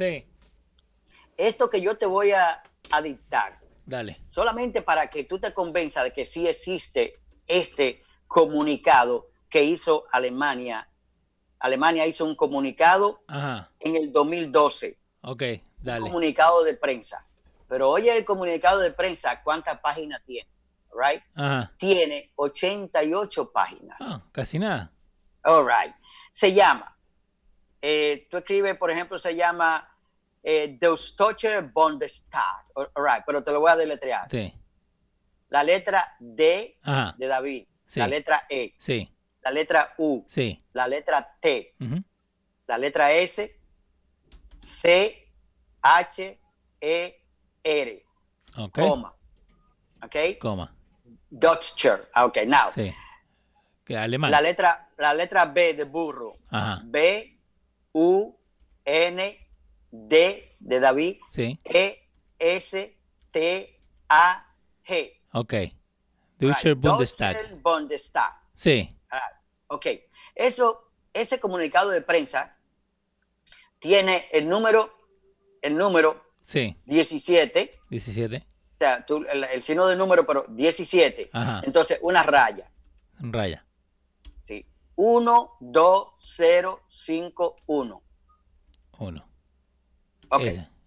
[1.36, 3.60] esto que yo te voy a, a dictar.
[3.84, 4.20] Dale.
[4.24, 10.88] Solamente para que tú te convenzas de que sí existe este comunicado que hizo Alemania.
[11.58, 13.20] Alemania hizo un comunicado
[13.78, 14.98] en el 2012.
[15.22, 15.42] Ok,
[15.78, 16.00] dale.
[16.00, 17.26] Un comunicado de prensa.
[17.68, 20.48] Pero oye el comunicado de prensa, ¿cuántas páginas tiene?
[20.92, 21.22] Right?
[21.76, 23.98] Tiene 88 páginas.
[24.00, 24.92] Ah, casi nada.
[25.46, 25.94] All right.
[26.30, 26.96] Se llama,
[27.80, 29.88] eh, tú escribes, por ejemplo, se llama
[30.42, 30.78] eh,
[31.72, 32.66] Bundestag.
[32.74, 34.28] All right, pero te lo voy a deletrear.
[34.30, 34.52] Sí.
[35.48, 36.78] La letra D
[37.16, 39.08] de David la letra E, sí.
[39.42, 40.58] la letra U, sí.
[40.72, 41.74] la letra T,
[42.66, 43.60] la letra S,
[44.58, 45.32] C,
[45.82, 46.40] H,
[46.80, 47.24] E,
[47.62, 48.06] R.
[48.58, 48.88] Okay.
[48.88, 49.14] Coma.
[50.02, 50.16] ¿Ok?
[50.40, 50.74] Coma.
[51.30, 52.08] Deutscher.
[52.14, 52.70] Ah, ok, now.
[52.72, 52.92] Sí.
[53.94, 54.30] Alemán.
[54.30, 56.38] La letra, la letra B de burro.
[56.84, 57.38] B,
[57.92, 58.36] U,
[58.84, 59.48] N,
[59.90, 61.18] D de David.
[61.30, 61.58] Sí.
[61.64, 62.98] E, S,
[63.30, 65.12] T, A, G.
[65.32, 65.54] Ok.
[66.38, 67.60] Deutscher Bundestag.
[67.62, 68.32] Bundestag.
[68.54, 68.88] Sí.
[69.68, 69.86] ok.
[70.34, 72.56] Eso, ese comunicado de prensa
[73.78, 74.92] tiene el número,
[75.62, 76.76] el número sí.
[76.86, 77.80] 17.
[77.90, 78.36] 17.
[78.36, 79.06] O sea,
[79.52, 81.30] el, signo de número, pero 17.
[81.62, 82.70] Entonces, una raya.
[83.18, 83.65] Raya.
[84.96, 85.02] Sí.
[85.02, 88.02] 1, 2, 0, 5, 1.
[88.98, 89.28] 1.
[90.30, 90.42] Ok.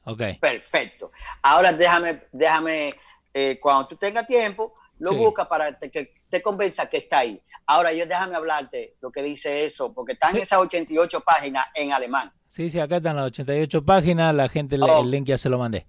[0.06, 0.22] ok.
[0.42, 1.12] Perfecto.
[1.44, 2.96] Ahora déjame, déjame,
[3.34, 7.42] eh, cuando tú tengas tiempo, lo busca para que te convenza que está ahí.
[7.66, 12.34] Ahora yo déjame hablarte lo que dice eso, porque están esas 88 páginas en alemán.
[12.50, 15.04] Sí, sí, acá están las 88 páginas, la gente, el oh.
[15.04, 15.86] link ya se lo mandé.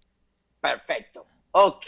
[0.60, 1.26] Perfecto.
[1.52, 1.86] Ok.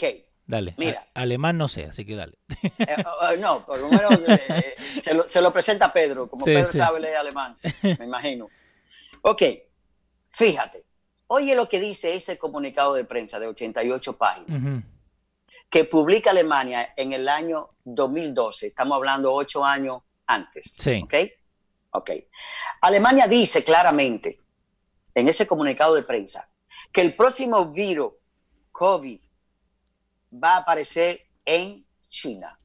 [0.53, 0.75] Dale.
[0.77, 1.09] Mira.
[1.15, 2.37] alemán no sé, así que dale.
[2.79, 4.77] Eh, oh, oh, no, por lo menos eh,
[5.27, 8.51] se, lo, presenta Pedro, como Pedro sabe leer alemán, me imagino.
[9.23, 9.43] Ok,
[10.29, 10.85] fíjate.
[11.29, 14.85] Oye lo que dice ese comunicado de prensa de 88 páginas
[15.71, 18.67] que publica Alemania en el año 2012.
[18.67, 20.71] Estamos hablando ocho años antes.
[20.79, 21.01] Sí.
[21.03, 21.15] ¿Ok?
[21.93, 22.11] Ok.
[22.83, 24.39] Alemania dice claramente
[25.15, 26.47] en ese comunicado de prensa
[26.93, 28.13] que el próximo virus
[28.71, 29.19] COVID
[30.33, 32.59] va a aparecer en China.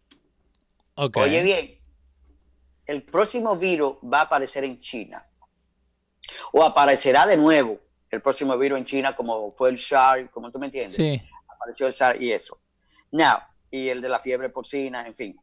[0.96, 1.24] Okay.
[1.24, 1.80] Oye bien,
[2.86, 5.26] el próximo virus va a aparecer en China.
[6.52, 10.60] O aparecerá de nuevo el próximo virus en China como fue el SARS, como tú
[10.60, 10.96] me entiendes.
[10.96, 11.22] Sí.
[11.48, 12.60] Apareció el SARS y eso.
[13.12, 15.40] Now, y el de la fiebre porcina, en fin.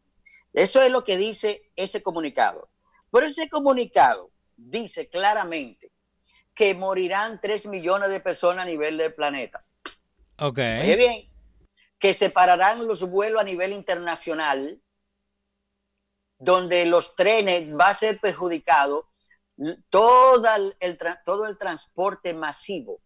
[0.53, 2.69] Eso es lo que dice ese comunicado.
[3.11, 5.93] Pero ese comunicado dice claramente
[6.55, 9.65] que morirán 3 millones de personas a nivel del planeta.
[10.39, 10.59] Ok.
[10.59, 11.29] Oye bien,
[12.05, 14.79] que separarán los vuelos a nivel internacional,
[16.39, 19.09] donde los trenes va a ser perjudicado,
[19.89, 23.01] todo el, todo el transporte masivo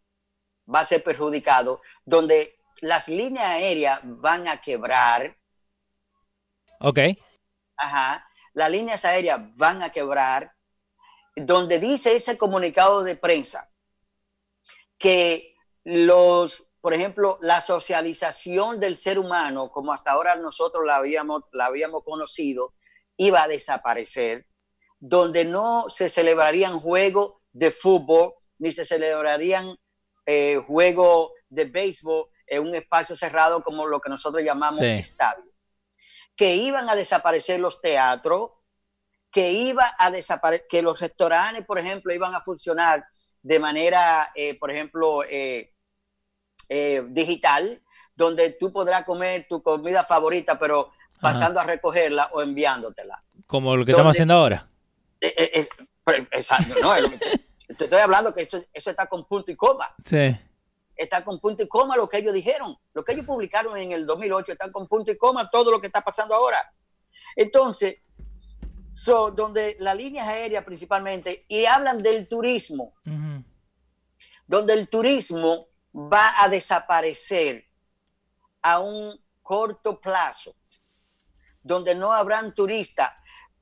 [0.68, 5.38] va a ser perjudicado, donde las líneas aéreas van a quebrar.
[6.80, 6.98] Ok.
[7.76, 8.28] Ajá.
[8.52, 10.56] Las líneas aéreas van a quebrar.
[11.36, 13.70] Donde dice ese comunicado de prensa
[14.98, 21.42] que los, por ejemplo, la socialización del ser humano, como hasta ahora nosotros la habíamos,
[21.52, 22.74] la habíamos conocido,
[23.16, 24.46] iba a desaparecer.
[25.00, 29.76] Donde no se celebrarían juegos de fútbol, ni se celebrarían
[30.26, 35.44] eh, juegos de béisbol, en un espacio cerrado como lo que nosotros llamamos estadio.
[36.34, 38.52] Que iban a desaparecer los teatros,
[39.30, 43.04] que iba a desaparecer, que los restaurantes, por ejemplo, iban a funcionar
[43.42, 45.74] de manera, eh, por ejemplo, eh,
[46.68, 47.80] eh, digital,
[48.14, 53.22] donde tú podrás comer tu comida favorita, pero pasando a recogerla o enviándotela.
[53.46, 54.68] Como lo que estamos haciendo ahora.
[55.20, 55.68] Eh, eh,
[56.32, 56.92] exacto, no,
[57.76, 59.94] te estoy hablando que eso, eso está con punto y coma.
[60.04, 60.36] Sí.
[60.94, 62.76] Está con punto y coma lo que ellos dijeron.
[62.92, 65.86] Lo que ellos publicaron en el 2008 están con punto y coma todo lo que
[65.86, 66.58] está pasando ahora.
[67.36, 67.98] Entonces,
[68.90, 72.94] so, donde las líneas aéreas principalmente, y hablan del turismo,
[74.46, 77.64] donde el turismo va a desaparecer
[78.62, 80.54] a un corto plazo,
[81.62, 83.10] donde no habrán turistas,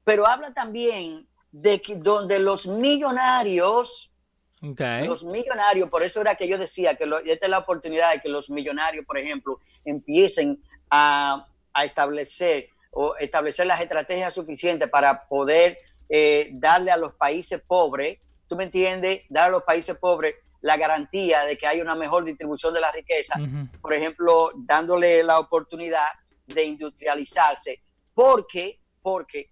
[0.04, 4.12] pero habla también de que donde los millonarios,
[4.60, 8.28] los millonarios, por eso era que yo decía que esta es la oportunidad de que
[8.28, 11.46] los millonarios, por ejemplo, empiecen a,
[11.84, 18.56] establecer o establecer las estrategias suficientes para poder eh, darle a los países pobres, ¿tú
[18.56, 19.22] me entiendes?
[19.28, 22.90] Dar a los países pobres la garantía de que hay una mejor distribución de la
[22.92, 23.34] riqueza,
[23.80, 26.06] por ejemplo, dándole la oportunidad
[26.46, 27.82] de industrializarse,
[28.14, 29.50] porque, porque,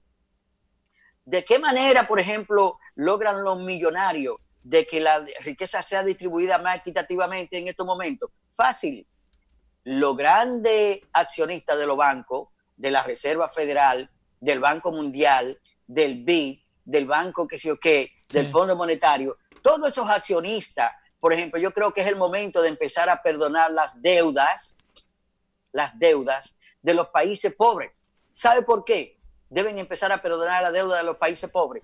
[1.24, 6.78] ¿de qué manera, por ejemplo, logran los millonarios de que la riqueza sea distribuida más
[6.78, 8.30] equitativamente en estos momentos?
[8.50, 9.06] Fácil.
[9.84, 16.60] Los grandes accionistas de los bancos, de la Reserva Federal, del Banco Mundial, del BID,
[16.84, 20.92] del Banco que sé yo qué, del Fondo Monetario, todos esos accionistas
[21.24, 24.76] por ejemplo, yo creo que es el momento de empezar a perdonar las deudas,
[25.72, 27.92] las deudas de los países pobres.
[28.34, 29.18] ¿Sabe por qué?
[29.48, 31.82] Deben empezar a perdonar la deuda de los países pobres.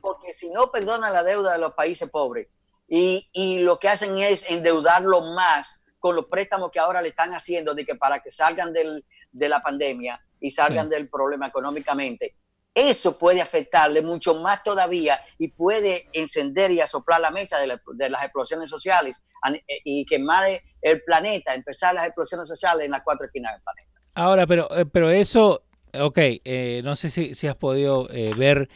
[0.00, 2.48] Porque si no perdonan la deuda de los países pobres
[2.88, 7.74] y, lo que hacen es endeudarlo más con los préstamos que ahora le están haciendo
[7.76, 12.34] de que para que salgan de la pandemia y salgan del problema económicamente,
[12.74, 17.66] eso puede afectarle mucho más todavía y puede encender y asoplar la mecha de,
[18.10, 20.44] las explosiones sociales eh, y quemar
[20.80, 23.90] el planeta, empezar las explosiones sociales en las cuatro esquinas del planeta.
[24.14, 28.68] Ahora, pero, eh, pero eso, ok, eh, no sé si, has podido ver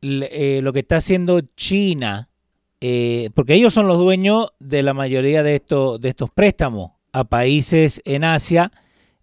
[0.00, 2.28] lo que está haciendo China,
[2.80, 8.02] porque ellos son los dueños de la mayoría de, estos de estos préstamos a países
[8.04, 8.70] en Asia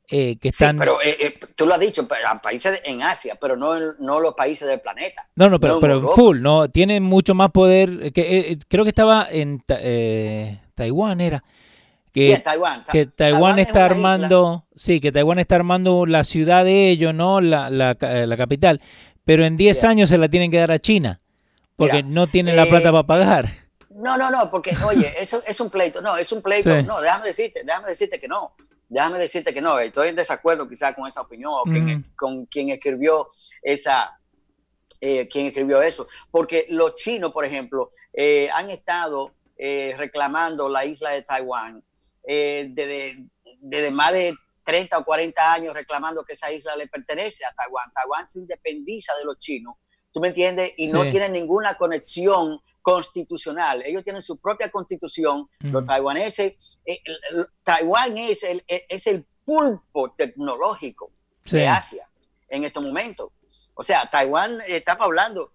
[0.09, 0.75] eh, que están...
[0.75, 2.07] Sí, pero eh, eh, tú lo has dicho,
[2.41, 5.27] países en Asia, pero no, no los países del planeta.
[5.35, 6.69] No, no, pero, pero full, ¿no?
[6.69, 8.11] Tienen mucho más poder.
[8.11, 9.63] que Creo que estaba en
[10.75, 11.43] Taiwán, era.
[12.11, 17.11] Que, Taiwán, que Taiwán, está armando, sí, que Taiwán está armando la ciudad de ellos,
[17.11, 17.41] ¿no?
[17.41, 18.81] La, la, la capital.
[19.25, 21.21] Pero en 10 años se la tienen que dar a China,
[21.75, 23.63] porque no tienen la plata para pagar.
[23.89, 27.27] No, no, no, porque, oye, eso es un pleito, no, es un pleito, no, déjame
[27.27, 28.53] decirte, déjame decirte que no
[28.93, 31.63] déjame decirte que no, estoy en desacuerdo quizás con esa opinión o
[32.15, 33.29] con quien escribió
[33.61, 34.19] esa,
[35.01, 40.85] eh, quien escribió eso, porque los chinos, por ejemplo, eh, han estado eh, reclamando la
[40.85, 41.83] isla de Taiwán
[42.23, 43.25] desde,
[43.59, 47.91] desde, más de 30 o 40 años reclamando que esa isla le pertenece a Taiwán.
[47.93, 49.75] Taiwán se independiza de los chinos,
[50.11, 50.71] ¿tú me entiendes?
[50.77, 53.81] Y no tiene ninguna conexión constitucional.
[53.83, 55.49] Ellos tienen su propia constitución.
[55.59, 56.53] Los taiwaneses,
[56.85, 56.99] eh,
[57.63, 61.11] Taiwán es el, e, es el pulpo tecnológico
[61.45, 62.07] de Asia
[62.49, 63.31] en estos momentos.
[63.75, 65.53] O sea, Taiwán está hablando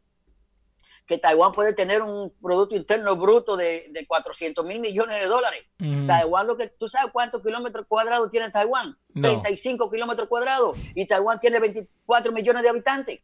[1.06, 5.64] que Taiwán puede tener un Producto Interno Bruto de, de 400 mil millones de dólares.
[6.06, 8.96] Taiwán, lo que, ¿tú sabes cuántos kilómetros cuadrados tiene Taiwán?
[9.14, 10.76] 35 kilómetros cuadrados.
[10.94, 13.20] Y Taiwán tiene 24 millones de habitantes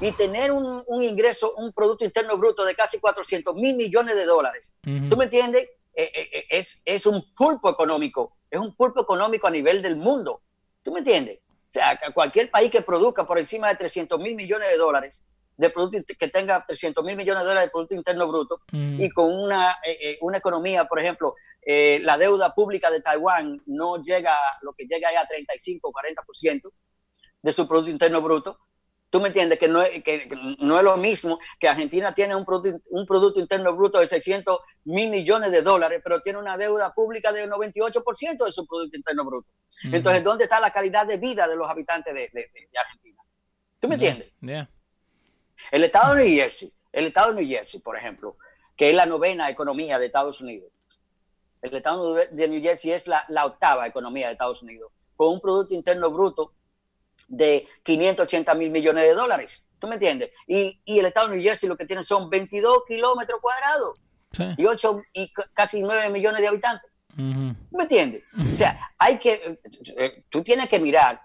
[0.00, 4.74] y tener un, ingreso, un Producto Interno Bruto de casi 400 mil millones de dólares.
[4.82, 5.68] ¿Tú me entiendes?
[5.94, 9.96] Eh, eh, eh, es, es un pulpo económico, es un pulpo económico a nivel del
[9.96, 10.42] mundo.
[10.82, 11.38] ¿Tú me entiendes?
[11.48, 15.24] O sea, cualquier país que produzca por encima de 300 mil millones de dólares,
[15.56, 19.32] de producto, que tenga 300 mil millones de dólares de Producto Interno Bruto y con
[19.32, 19.76] una,
[20.20, 25.08] una economía, por ejemplo, la deuda pública de Taiwán no llega a lo que llega
[25.20, 26.72] a 35 o 40%
[27.42, 28.58] de su Producto Interno Bruto,
[29.14, 32.44] Tú me entiendes que no, es, que no es lo mismo que Argentina tiene un
[32.44, 36.92] producto, un producto Interno Bruto de 600 mil millones de dólares, pero tiene una deuda
[36.92, 39.48] pública del 98% de su Producto Interno Bruto.
[39.84, 43.22] Entonces, ¿dónde está la calidad de vida de los habitantes de, Argentina?
[43.78, 44.32] ¿Tú me entiendes?
[45.70, 48.36] El estado de New Jersey, el estado de New Jersey, por ejemplo,
[48.74, 50.72] que es la novena economía de Estados Unidos.
[51.62, 55.40] El estado de New Jersey es la, la octava economía de Estados Unidos, con un
[55.40, 56.52] Producto Interno Bruto
[57.28, 59.64] de 580 mil millones de dólares.
[59.78, 60.30] ¿Tú me entiendes?
[60.46, 64.00] Y, el estado de New Jersey lo que tiene son 22 kilómetros cuadrados
[64.56, 66.90] y 8 y casi 9 millones de habitantes.
[67.14, 68.24] ¿Tú me entiendes?
[68.52, 69.58] O sea, hay que,
[69.96, 71.20] eh, tú tienes que mirar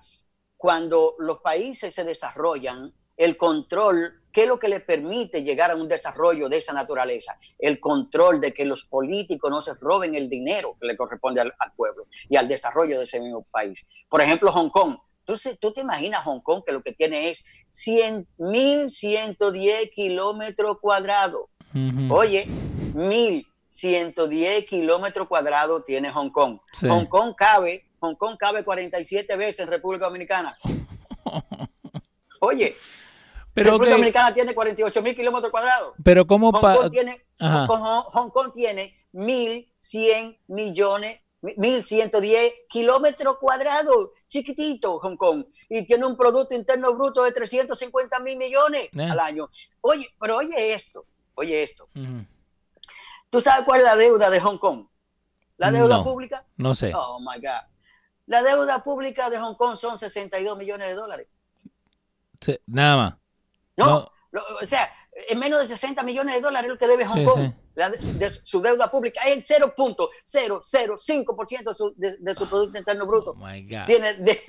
[0.56, 5.76] cuando los países se desarrollan, el control ¿Qué es lo que le permite llegar a
[5.76, 7.38] un desarrollo de esa naturaleza?
[7.58, 11.54] El control de que los políticos no se roben el dinero que le corresponde al,
[11.76, 13.89] pueblo y al desarrollo de ese mismo país.
[14.08, 14.97] Por ejemplo, Hong Kong.
[15.30, 21.43] Entonces, tú te imaginas Hong Kong que lo que tiene es 1.110 kilómetros cuadrados.
[22.09, 22.47] Oye,
[22.95, 26.57] 1.110 kilómetros cuadrados tiene Hong Kong.
[26.82, 30.57] Hong Kong cabe, Hong Kong cabe 47 veces en República Dominicana.
[32.39, 32.75] Oye,
[33.53, 35.93] pero República Dominicana tiene 48 mil kilómetros cuadrados.
[36.03, 45.16] Pero ¿cómo Hong, Kong tiene, Hong, Kong tiene 1.100 millones, 1.110 kilómetros cuadrados, chiquitito Hong
[45.16, 49.04] Kong, y tiene un Producto Interno Bruto de 350 mil millones eh.
[49.04, 49.50] al año.
[49.82, 51.88] Oye, pero oye esto, oye esto.
[53.30, 54.88] ¿Tú sabes cuál es la deuda de Hong Kong?
[55.58, 56.46] ¿La deuda pública?
[56.58, 56.92] No sé.
[56.96, 57.68] Oh, my God.
[58.26, 61.28] La deuda pública de Hong Kong son 62 millones de dólares.
[62.66, 63.16] nada más.
[63.76, 64.12] No,
[64.62, 64.90] o sea,
[65.28, 67.51] en menos de 60 millones de dólares es lo que debe Hong Kong.
[67.76, 73.32] de, su deuda pública es el 0.005% de su, de, su Producto Interno Bruto.
[73.32, 73.47] Oh
[73.86, 74.41] Tiene de,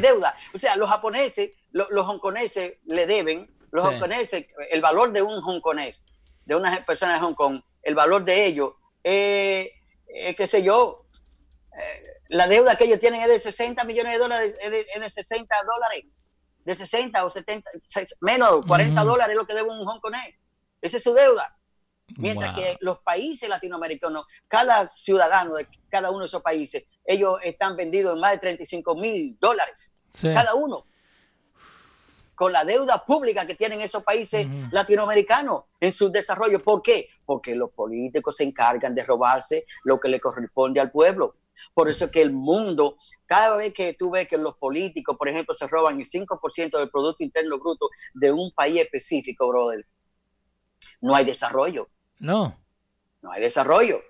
[0.00, 0.36] deuda.
[0.52, 5.42] O sea, los japoneses, los, los hongkoneses le deben, los hongkoneses, el valor de un
[5.42, 6.06] hongkonés,
[6.44, 9.72] de una persona de Hong Kong, el valor de ellos, eh,
[10.36, 11.06] qué sé yo,
[11.76, 15.00] eh, la deuda que ellos tienen es de 60 millones de dólares, es de, es
[15.00, 16.04] de 60 dólares
[16.64, 17.70] de 60 o 70,
[18.20, 20.34] menos 40 dólares es lo que debe un hongkonés.
[20.80, 21.56] Esa es su deuda.
[22.16, 27.76] Mientras que los países latinoamericanos, cada ciudadano de cada uno de esos países, ellos están
[27.76, 29.94] vendidos en más de 35 mil dólares.
[30.20, 30.86] Cada uno.
[32.34, 36.62] Con la deuda pública que tienen esos países latinoamericanos en su desarrollo.
[36.62, 37.08] ¿Por qué?
[37.24, 41.36] Porque los políticos se encargan de robarse lo que le corresponde al pueblo.
[41.72, 42.96] Por eso es que el mundo,
[43.26, 46.90] cada vez que tú ves que los políticos, por ejemplo, se roban el 5% del
[46.90, 49.86] Producto Interno Bruto de un país específico, brother,
[51.00, 51.88] no hay desarrollo.
[52.18, 52.58] No.
[53.22, 54.02] No hay desarrollo.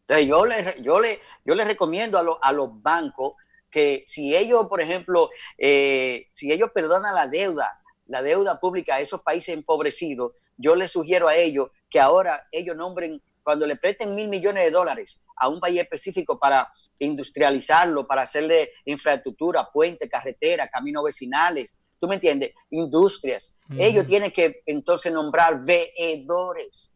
[0.00, 3.34] Entonces yo le, yo le, yo les recomiendo a, a los bancos
[3.70, 9.00] que si ellos, por ejemplo, eh, si ellos perdonan la deuda, la deuda pública a
[9.00, 14.14] esos países empobrecidos, yo les sugiero a ellos que ahora ellos nombren cuando le presten
[14.14, 20.68] mil millones de dólares a un país específico para industrializarlo, para hacerle infraestructura, puente, carretera,
[20.68, 22.52] caminos vecinales, ¿tú me entiendes?
[22.70, 23.58] Industrias.
[23.78, 26.90] Ellos tienen que entonces nombrar veedores.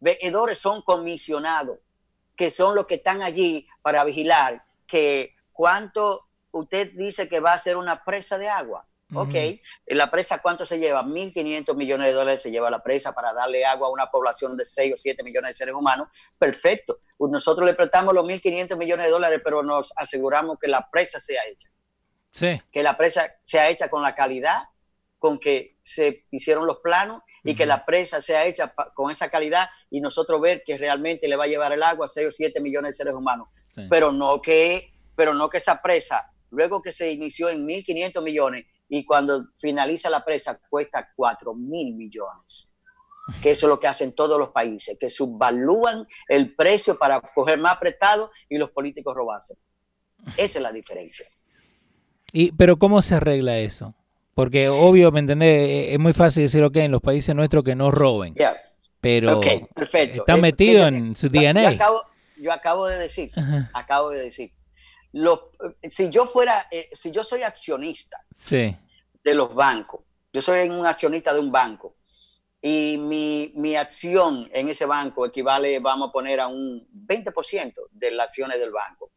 [0.00, 1.78] Veedores son comisionados,
[2.34, 7.58] que son los que están allí para vigilar que cuánto usted dice que va a
[7.58, 8.86] ser una presa de agua.
[9.12, 9.34] Ok,
[9.86, 11.02] la presa, ¿cuánto se lleva?
[11.02, 14.64] 1.500 millones de dólares se lleva la presa para darle agua a una población de
[14.64, 16.08] 6 o 7 millones de seres humanos.
[16.38, 17.00] Perfecto.
[17.18, 21.42] Nosotros le prestamos los 1.500 millones de dólares, pero nos aseguramos que la presa sea
[21.50, 21.68] hecha.
[22.32, 22.60] Sí.
[22.70, 24.62] Que la presa sea hecha con la calidad
[25.20, 29.68] con que se hicieron los planos y que la presa sea hecha con esa calidad
[29.90, 32.60] y nosotros ver que realmente le va a llevar el agua a 6 o 7
[32.60, 33.48] millones de seres humanos.
[33.90, 38.64] Pero, no que, pero no que esa presa, luego que se inició en 1.500 millones,
[38.90, 42.72] y cuando finaliza la presa cuesta 4 mil millones.
[43.40, 47.58] Que eso es lo que hacen todos los países, que subvalúan el precio para coger
[47.58, 49.54] más prestado y los políticos robarse.
[50.36, 51.24] Esa es la diferencia.
[52.32, 53.94] Y, pero ¿cómo se arregla eso?
[54.34, 55.92] Porque obvio, ¿me entendés?
[55.92, 58.34] Es muy fácil decir, ok, en los países nuestros que no roben.
[59.00, 60.22] Pero perfecto.
[60.22, 61.78] está eh, metido en su DNA.
[62.36, 63.30] Yo acabo, de decir,
[63.72, 64.52] acabo de decir,
[65.90, 70.00] si yo fuera, eh, si yo soy accionista de los bancos,
[70.32, 71.96] yo soy un accionista de un banco
[72.62, 78.10] y mi, mi, acción en ese banco equivale, vamos a poner, a un 20% de
[78.10, 79.10] las acciones del banco.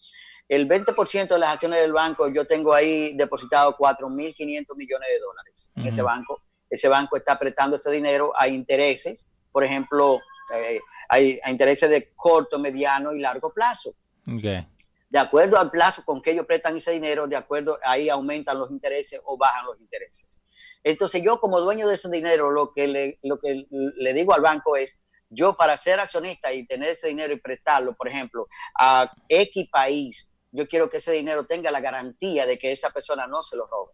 [0.47, 5.71] El 20% de las acciones del banco, yo tengo ahí depositado 4.500 millones de dólares
[5.75, 6.41] en ese banco.
[6.69, 10.19] Ese banco está prestando ese dinero a intereses, por ejemplo,
[10.55, 10.79] eh,
[11.09, 13.93] hay, a intereses de corto, mediano y largo plazo.
[14.37, 14.65] Okay
[15.13, 18.71] de acuerdo al plazo con que ellos prestan ese dinero, de acuerdo, ahí aumentan los
[18.71, 20.41] intereses o bajan los intereses.
[20.83, 24.41] Entonces yo como dueño de ese dinero, lo que le, lo que le digo al
[24.41, 29.13] banco es, yo para ser accionista y tener ese dinero y prestarlo, por ejemplo, a
[29.29, 33.43] X país, yo quiero que ese dinero tenga la garantía de que esa persona no
[33.43, 33.91] se lo robe.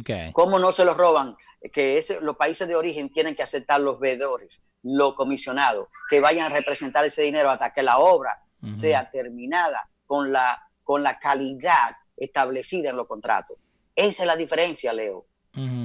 [0.00, 0.32] Okay.
[0.32, 1.36] ¿Cómo no se lo roban?
[1.74, 6.50] Que ese, los países de origen tienen que aceptar los veedores, los comisionados, que vayan
[6.50, 11.96] a representar ese dinero hasta que la obra sea terminada con la, con la calidad
[12.16, 13.58] establecida en los contratos.
[13.94, 15.26] Esa es la diferencia, Leo.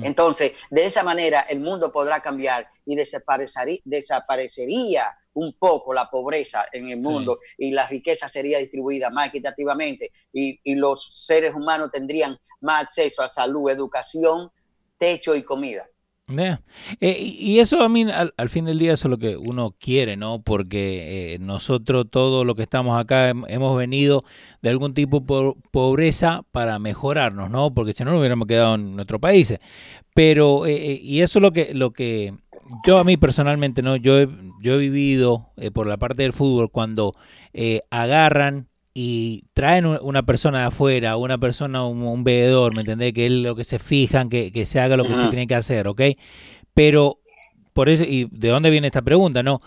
[0.03, 6.65] Entonces, de esa manera el mundo podrá cambiar y desaparecería, desaparecería un poco la pobreza
[6.71, 11.89] en el mundo y la riqueza sería distribuida más equitativamente y, y, los seres humanos
[11.91, 14.51] tendrían más acceso a salud, educación,
[14.95, 15.87] techo y comida.
[17.01, 20.15] Eh, y eso a mí, al, fin del día, eso es lo que uno quiere,
[20.15, 20.41] ¿no?
[20.41, 24.23] Porque eh, nosotros, todo lo que estamos acá, hemos venido
[24.61, 27.73] de algún tipo de pobreza para mejorarnos, ¿no?
[27.73, 29.59] Porque si no, no hubiéramos quedado en nuestros países.
[30.13, 32.33] Pero, eh, y eso es lo que, lo que
[32.85, 33.97] yo a mí personalmente, ¿no?
[33.97, 34.29] Yo he,
[34.61, 37.15] yo he vivido por la parte del fútbol cuando
[37.89, 43.13] agarran y traen una persona de afuera, una persona, un, un veedor, ¿me entendés?
[43.13, 45.55] Que es lo que se fijan, que, que se haga lo que se tiene que
[45.55, 46.01] hacer, ¿ok?
[46.73, 47.19] Pero,
[47.73, 49.41] por eso, ¿y de dónde viene esta pregunta?
[49.41, 49.61] No,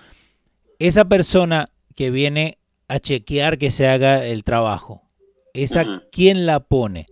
[0.78, 2.58] esa persona que viene
[2.88, 5.02] a chequear que se haga el trabajo,
[5.54, 7.06] ¿esa quién la pone?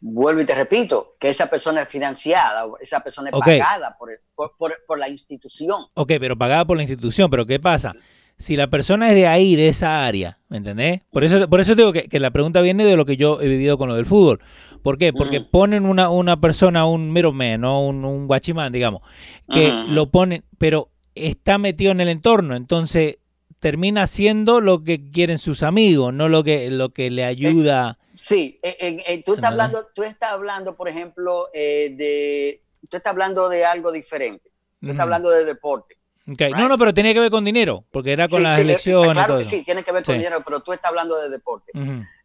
[0.00, 4.76] Vuelvo y te repito, que esa persona es financiada, esa persona es pagada por, por,
[4.86, 5.82] por, la institución.
[5.94, 7.94] Ok, pero pagada por la institución, pero ¿qué pasa?
[8.38, 11.00] Si la persona es de ahí, de esa área, ¿me entendés?
[11.10, 13.78] Por eso, por eso digo que, la pregunta viene de lo que yo he vivido
[13.78, 14.40] con lo del fútbol.
[14.82, 15.12] ¿Por qué?
[15.12, 17.84] Porque ponen una, una persona, un middleman, ¿no?
[17.84, 19.02] un, un guachimán, digamos,
[19.50, 23.18] que lo ponen, pero está metido en el entorno, entonces
[23.58, 27.98] termina haciendo lo que quieren sus amigos, no lo que, lo que le ayuda.
[28.00, 33.10] Eh, sí, eh, tú, estás hablando, tú estás hablando, por ejemplo, eh, de, tú estás
[33.10, 35.96] hablando de algo diferente, tú estás hablando de deporte.
[36.26, 39.12] No, no, pero tenía que ver con dinero, porque era con las elecciones.
[39.12, 41.72] Claro que sí, tiene que ver con dinero, pero tú estás hablando de deporte.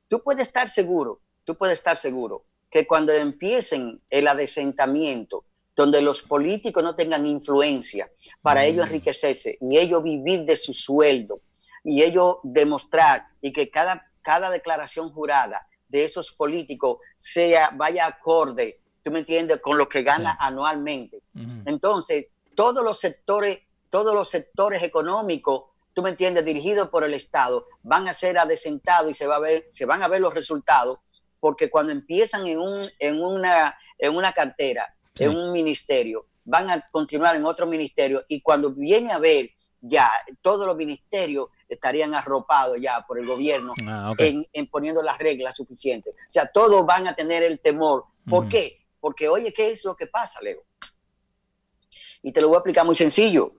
[0.08, 5.46] Tú puedes estar seguro, tú puedes estar seguro que cuando empiecen el adesentamiento,
[5.76, 8.10] donde los políticos no tengan influencia
[8.42, 11.42] para ellos enriquecerse y ellos vivir de su sueldo
[11.84, 18.80] y ellos demostrar y que cada, cada declaración jurada de esos políticos sea vaya acorde,
[19.02, 21.22] tú me entiendes, con lo que gana anualmente.
[21.66, 23.60] Entonces, todos los sectores
[23.92, 29.12] todos los sectores económicos, tú me entiendes, dirigidos por el Estado, van a ser adesentados
[29.12, 30.98] y se, va a ver, se van a ver los resultados,
[31.40, 36.90] porque cuando empiezan en, un, en, una, en una cartera, en un ministerio, van a
[36.90, 40.10] continuar en otro ministerio y cuando viene a ver ya
[40.42, 46.14] todos los ministerios estarían arropados ya por el gobierno ah, en, poniendo las reglas suficientes.
[46.14, 48.06] O sea, todos van a tener el temor.
[48.30, 48.86] ¿Por qué?
[49.00, 50.64] Porque, oye, ¿qué es lo que pasa, Leo?
[52.24, 53.54] Y te lo voy a explicar muy sencillo.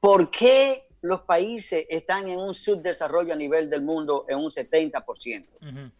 [0.00, 5.92] ¿Por qué los países están en un subdesarrollo a nivel del mundo en un 70%?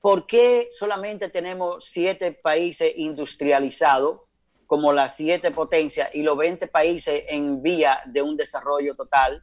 [0.00, 4.20] ¿Por qué solamente tenemos siete países industrializados
[4.66, 9.42] como las siete potencias y los 20 países en vía de un desarrollo total?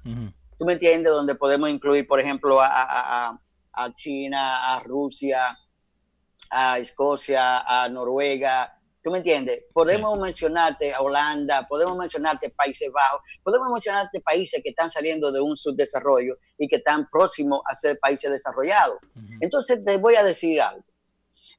[0.57, 1.13] ¿Tú me entiendes?
[1.13, 3.39] Donde podemos incluir, por ejemplo, a,
[3.71, 5.57] a China, a Rusia,
[6.49, 9.63] a Escocia, a Noruega, ¿Tú me entiendes?
[9.71, 15.39] Podemos mencionarte a Holanda, podemos mencionarte Países Bajos, podemos mencionarte países que están saliendo de
[15.39, 18.97] un subdesarrollo y que están próximos a ser países desarrollados.
[19.39, 20.83] Entonces, te voy a decir algo.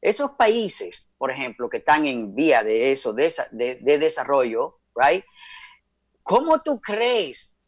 [0.02, 5.24] Esos países, por ejemplo, que están en vía de eso, de, de, desarrollo, right?
[6.22, 7.58] ¿Cómo tú crees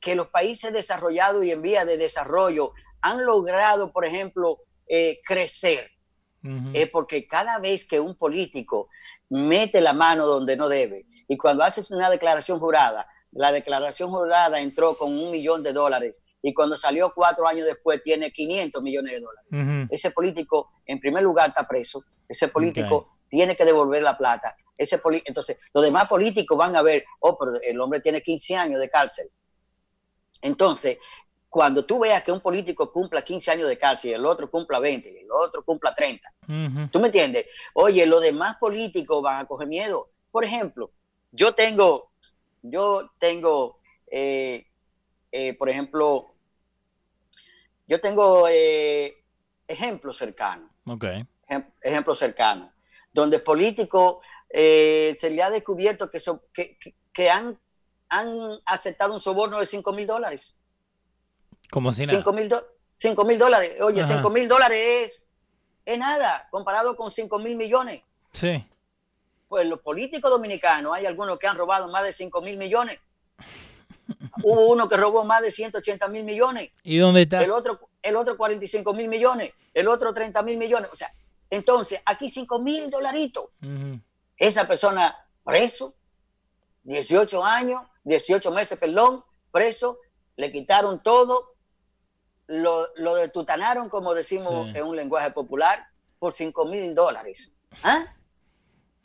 [0.00, 5.90] que los países desarrollados y en vía de desarrollo han logrado, por ejemplo, eh, crecer?
[6.72, 8.88] Es porque cada vez que un político
[9.28, 14.60] mete la mano donde no debe y cuando hace una declaración jurada, la declaración jurada
[14.60, 19.12] entró con un millón de dólares y cuando salió cuatro años después tiene 500 millones
[19.12, 19.88] de dólares.
[19.90, 22.02] Ese político, en primer lugar, está preso.
[22.28, 24.56] Ese político tiene que devolver la plata.
[24.76, 28.80] Ese Entonces, los demás políticos van a ver, oh, pero el hombre tiene 15 años
[28.80, 29.28] de cárcel.
[30.40, 30.98] Entonces,
[31.48, 34.78] cuando tú veas que un político cumpla 15 años de cárcel y el otro cumpla
[34.78, 36.30] 20 y el otro cumpla 30,
[36.90, 37.46] ¿tú me entiendes?
[37.72, 40.10] Oye, los demás políticos van a coger miedo.
[40.30, 40.90] Por ejemplo,
[41.32, 42.10] yo tengo,
[42.62, 43.80] yo tengo,
[44.10, 44.66] eh,
[45.32, 46.34] eh, por ejemplo,
[47.86, 49.16] yo tengo eh,
[49.66, 50.70] ejemplos cercanos.
[50.84, 51.04] Ok.
[51.80, 52.70] ejemplos cercanos,
[53.12, 54.18] donde políticos
[54.50, 56.78] se le ha descubierto que,
[57.12, 57.58] que, han,
[58.10, 60.57] han aceptado un soborno de 5 mil dólares.
[61.70, 62.12] Como si nada.
[62.94, 63.80] 5 mil dólares.
[63.80, 65.26] Oye, 5 mil dólares
[65.84, 68.02] es, nada comparado con 5 mil millones.
[68.32, 68.64] Sí.
[69.48, 72.98] Pues los políticos dominicanos, hay algunos que han robado más de 5 mil millones.
[74.42, 76.70] Hubo uno que robó más de 180 mil millones.
[76.82, 77.42] ¿Y dónde está?
[77.42, 79.52] El otro, el otro 45 mil millones.
[79.72, 80.90] El otro 30 mil millones.
[80.92, 81.12] O sea,
[81.50, 83.44] entonces, aquí 5 mil dolaritos.
[84.36, 85.94] Esa persona preso,
[86.84, 89.98] 18 años, 18 meses, perdón, preso,
[90.36, 91.54] le quitaron todo,
[92.48, 95.86] lo, lo detutanaron, como decimos en un lenguaje popular,
[96.18, 97.54] por 5 mil dólares.
[97.82, 98.06] ¿Ah?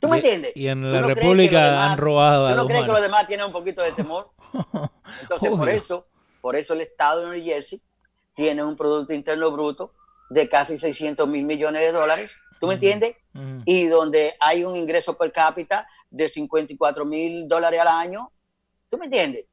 [0.00, 0.52] ¿Tú me entiendes?
[0.54, 2.48] Y en la República han robado.
[2.48, 4.30] ¿Tú no crees que los demás tienen un poquito de temor?
[5.22, 6.06] Entonces, por eso,
[6.40, 7.80] por eso el Estado de New Jersey
[8.34, 9.92] tiene un Producto Interno Bruto
[10.30, 12.36] de casi 600 mil millones de dólares.
[12.60, 13.16] ¿Tú me entiendes?
[13.64, 18.32] Y donde hay un ingreso per cápita de 54 mil dólares al año.
[18.88, 19.46] ¿Tú me entiendes?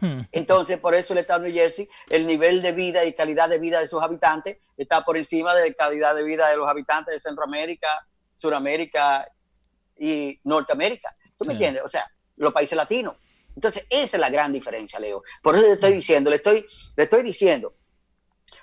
[0.00, 0.22] Hmm.
[0.32, 3.58] Entonces, por eso el estado de New Jersey, el nivel de vida y calidad de
[3.58, 7.14] vida de sus habitantes está por encima de la calidad de vida de los habitantes
[7.14, 7.88] de Centroamérica,
[8.32, 9.28] Suramérica
[9.98, 11.14] y Norteamérica.
[11.36, 11.82] ¿Tú me entiendes?
[11.84, 13.16] O sea, los países latinos.
[13.54, 15.22] Entonces, esa es la gran diferencia, Leo.
[15.42, 16.64] Por eso le estoy diciendo, le estoy,
[16.96, 17.74] le estoy diciendo,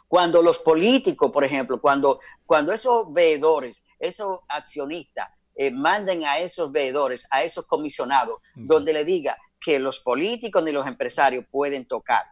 [0.07, 6.71] cuando los políticos, por ejemplo, cuando, cuando esos veedores, esos accionistas, eh, manden a esos
[6.71, 12.25] veedores, a esos comisionados, donde le diga que los políticos ni los empresarios pueden tocar,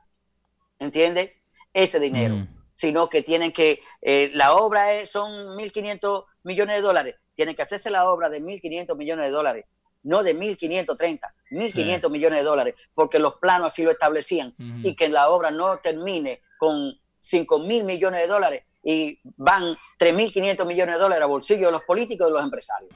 [0.80, 1.42] ¿entiende?
[1.74, 7.16] Ese dinero, sino que tienen que, eh, la obra es, son 1.500 millones de dólares,
[7.36, 9.66] tienen que hacerse la obra de 1.500 millones de dólares,
[10.04, 11.20] no de 1.530,
[11.52, 14.54] 1.500 millones de dólares, porque los planos así lo establecían,
[14.84, 20.96] y que la obra no termine con 5.000 millones de dólares y van 3.500 millones
[20.96, 22.92] de dólares a bolsillo de los políticos y de los empresarios.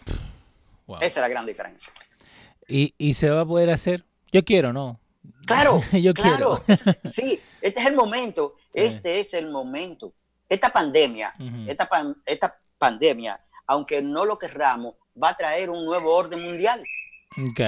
[0.87, 1.91] Esa es la gran diferencia.
[2.67, 4.05] ¿Y, ¿Y, se va a poder hacer?
[4.31, 4.99] Yo quiero, ¿no?
[5.45, 6.61] Claro, yo claro.
[6.65, 6.81] quiero.
[7.11, 8.55] sí, este es el momento.
[8.73, 10.13] Este es el momento.
[10.47, 11.35] Esta pandemia,
[11.67, 11.87] esta,
[12.25, 16.83] esta pandemia, aunque no lo querramos, va a traer un nuevo orden mundial.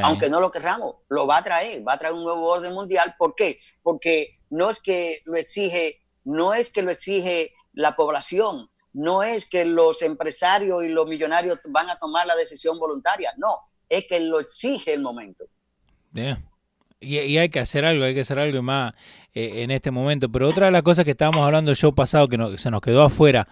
[0.04, 3.16] Aunque no lo querramos, lo va a traer, va a traer un nuevo orden mundial.
[3.18, 3.60] ¿Por qué?
[3.84, 9.48] Porque no es que lo exige, no es que lo exige la población, no es
[9.48, 14.20] que los empresarios y los millonarios van a tomar la decisión voluntaria, no, es que
[14.20, 15.46] lo exige el momento.
[17.02, 18.94] Y, hay que hacer algo, hay que hacer algo más
[19.34, 20.32] eh, en este momento.
[20.32, 23.02] Pero otra de las cosas que estábamos hablando el show pasado, que, se nos quedó
[23.02, 23.48] afuera,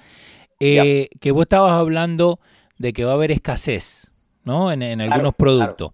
[0.59, 2.39] eh, que vos estabas hablando
[2.77, 4.07] de que va a haber escasez,
[4.43, 4.71] ¿no?
[4.71, 5.91] En, algunos productos.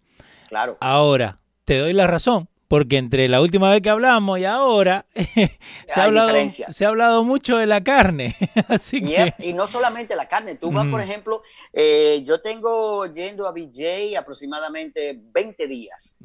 [0.49, 0.77] claro.
[0.81, 6.01] Ahora, te doy la razón, porque entre la última vez que hablamos y ahora se,
[6.01, 8.35] ha hablado, se ha hablado mucho de la carne.
[8.67, 9.01] Así
[9.39, 14.17] Y no solamente la carne, tú vas, por ejemplo, eh, yo tengo yendo a BJ
[14.17, 16.17] aproximadamente 20 días.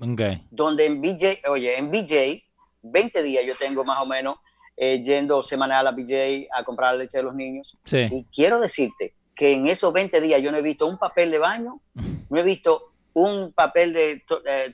[0.51, 2.43] Donde en BJ, oye, en BJ,
[2.83, 4.39] 20 días yo tengo más o menos
[4.77, 7.79] eh, yendo semanal a BJ a comprar la leche de los niños.
[7.93, 11.39] Y quiero decirte que en esos 20 días yo no he visto un papel de
[11.39, 14.25] baño, no he visto un papel de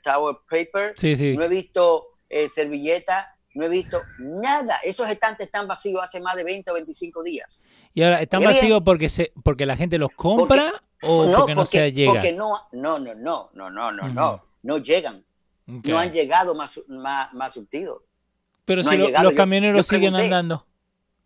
[0.02, 0.94] tower paper,
[1.36, 4.78] no he visto eh, servilletas, no he visto nada.
[4.84, 7.62] Esos estantes están vacíos hace más de 20 o 25 días.
[7.94, 12.68] Y ahora, ¿están vacíos porque, se, porque la gente los compra o no, porque no
[12.72, 15.24] no, no, no, no, no, no, no, no, llegan.
[15.66, 18.02] No han llegado más, más, más surtidos.
[18.64, 20.66] Pero si lo, los camioneros siguen andando.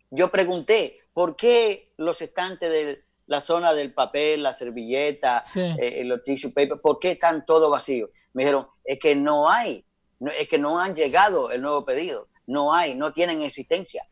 [0.09, 6.21] Yo pregunté, ¿por qué los estantes del, la zona del papel, la servilleta, eh, los
[6.21, 8.09] tissue paper, ¿por qué están todos vacíos?
[8.33, 9.85] Me dijeron, es que no hay,
[10.37, 14.05] es que no han llegado el nuevo pedido, no hay, no tienen existencia.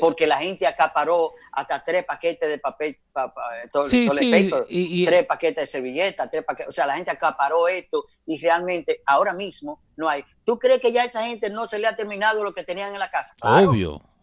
[0.00, 6.30] Porque la gente acaparó hasta tres paquetes de papel, paper, y, tres paquetes de servilleta,
[6.30, 10.24] tres paquetes, o sea, la gente acaparó esto y realmente ahora mismo no hay.
[10.44, 12.92] ¿Tú crees que ya a esa gente no se le ha terminado lo que tenían
[12.92, 13.34] en la casa?
[13.40, 13.98] Obvio.
[13.98, 14.13] Claro,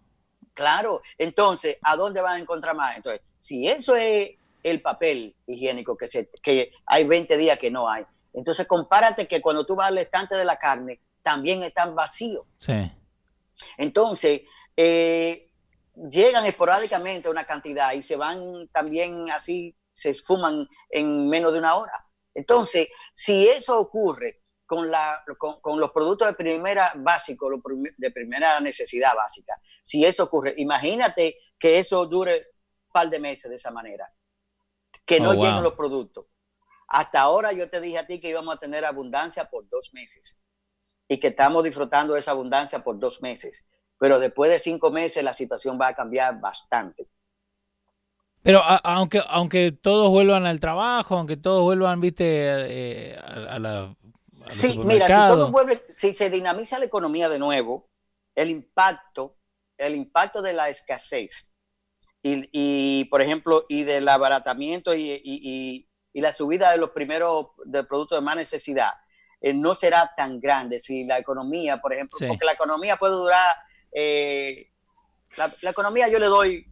[1.18, 2.96] entonces, ¿a dónde van a encontrar más?
[2.96, 4.32] Entonces, si eso es
[4.64, 9.42] el papel higiénico que, se, que hay 20 días que no hay, entonces compárate que
[9.42, 12.46] cuando tú vas al estante de la carne, también están vacíos.
[12.60, 12.92] Sí.
[13.78, 14.42] Entonces,
[14.76, 15.52] eh,
[16.10, 21.76] llegan esporádicamente una cantidad y se van también así, se esfuman en menos de una
[21.76, 22.08] hora.
[22.34, 24.41] Entonces, si eso ocurre
[24.72, 27.50] con, la, con, los productos de primera básico,
[27.98, 29.60] de primera necesidad básica.
[29.84, 34.10] Si eso ocurre, imagínate que eso dure un par de meses de esa manera,
[35.06, 36.28] que no oh, lleguen los productos.
[36.88, 40.40] Hasta ahora yo te dije a ti que íbamos a tener abundancia por dos meses
[41.06, 43.68] y que estamos disfrutando de esa abundancia por dos meses.
[44.00, 47.10] Pero después de cinco meses la situación va a cambiar bastante.
[48.42, 53.96] Pero aunque, aunque todos vuelvan al trabajo, aunque todos vuelvan, viste, eh, a, la
[54.48, 57.90] Sí, mira, si todo vuelve, si se dinamiza la economía de nuevo,
[58.36, 59.38] el impacto,
[59.78, 61.54] el impacto de la escasez
[62.24, 68.22] y, por ejemplo, y del abaratamiento y, la subida de los primeros del productos de
[68.22, 68.92] más necesidad,
[69.40, 70.78] eh, no será tan grande.
[70.78, 73.56] Si la economía, por ejemplo, porque la economía puede durar,
[73.92, 74.70] eh,
[75.38, 76.68] la, economía yo le doy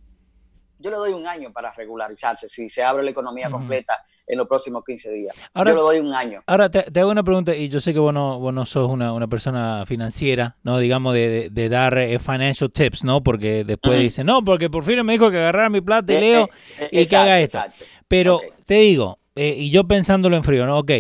[0.82, 4.48] yo le doy un año para regularizarse si se abre la economía completa en los
[4.48, 5.36] próximos 15 días.
[5.54, 6.44] Ahora, yo le doy un año.
[6.46, 9.28] Ahora te, hago una pregunta, y yo sé que vos no, vos no sos una,
[9.28, 10.78] persona financiera, ¿no?
[10.78, 13.24] Digamos, de, dar eh, financial tips, ¿no?
[13.24, 16.22] Porque después dicen, no, porque por fin me dijo que agarrara mi plata y eh,
[16.22, 16.50] leo
[16.80, 17.60] eh, y que haga esto.
[18.08, 20.78] Pero te digo, y yo pensándolo en frío, ¿no?
[20.78, 20.92] Ok,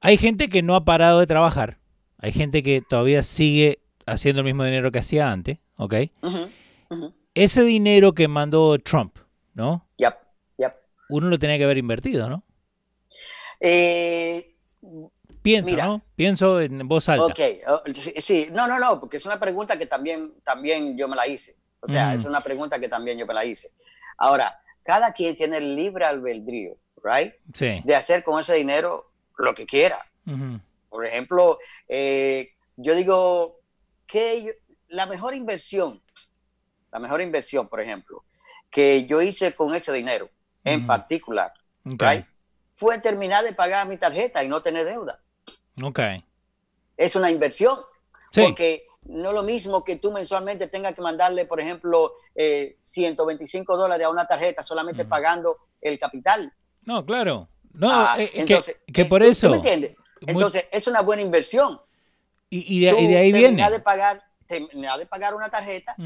[0.00, 1.78] hay gente que no ha parado de trabajar,
[2.18, 5.94] hay gente que todavía sigue haciendo el mismo dinero que hacía antes, ¿ok?
[7.34, 9.16] ese dinero que mandó Trump,
[9.54, 9.84] ¿no?
[9.98, 10.14] Yep,
[11.08, 12.44] Uno lo tenía que haber invertido, ¿no?
[13.66, 14.54] Eh,
[15.40, 16.02] Pienso, ¿no?
[16.16, 17.24] Pienso en voz alta.
[17.24, 21.16] Ok, oh, sí, no, no, no, porque es una pregunta que también, también yo me
[21.16, 21.56] la hice.
[21.80, 23.68] O sea, es una pregunta que también yo me la hice.
[24.16, 27.34] Ahora, cada quien tiene el libre albedrío, ¿right?
[27.52, 27.82] Sí.
[27.84, 29.98] De hacer con ese dinero lo que quiera.
[30.88, 31.58] Por ejemplo,
[31.88, 33.60] eh, yo digo
[34.06, 34.58] que
[34.88, 36.02] la mejor inversión,
[36.90, 38.24] la mejor inversión, por ejemplo,
[38.70, 40.30] que yo hice con ese dinero
[40.64, 41.52] en particular,
[41.84, 42.24] right,
[42.74, 45.20] fue terminar de pagar mi tarjeta y no tener deuda.
[45.82, 46.00] Ok.
[46.96, 47.78] Es una inversión.
[48.32, 52.14] Porque no es lo mismo que tú mensualmente tengas que mandarle, por ejemplo,
[52.80, 56.52] 125 eh, dólares a una tarjeta solamente pagando el capital.
[56.82, 57.48] No, claro.
[57.72, 59.50] No, ah, eh, entonces, que, por eso.
[59.50, 59.96] me entiendes?
[60.20, 61.80] Entonces, es una buena inversión.
[62.50, 63.68] Y, de, ahí viene.
[63.70, 65.96] De pagar, de pagar una tarjeta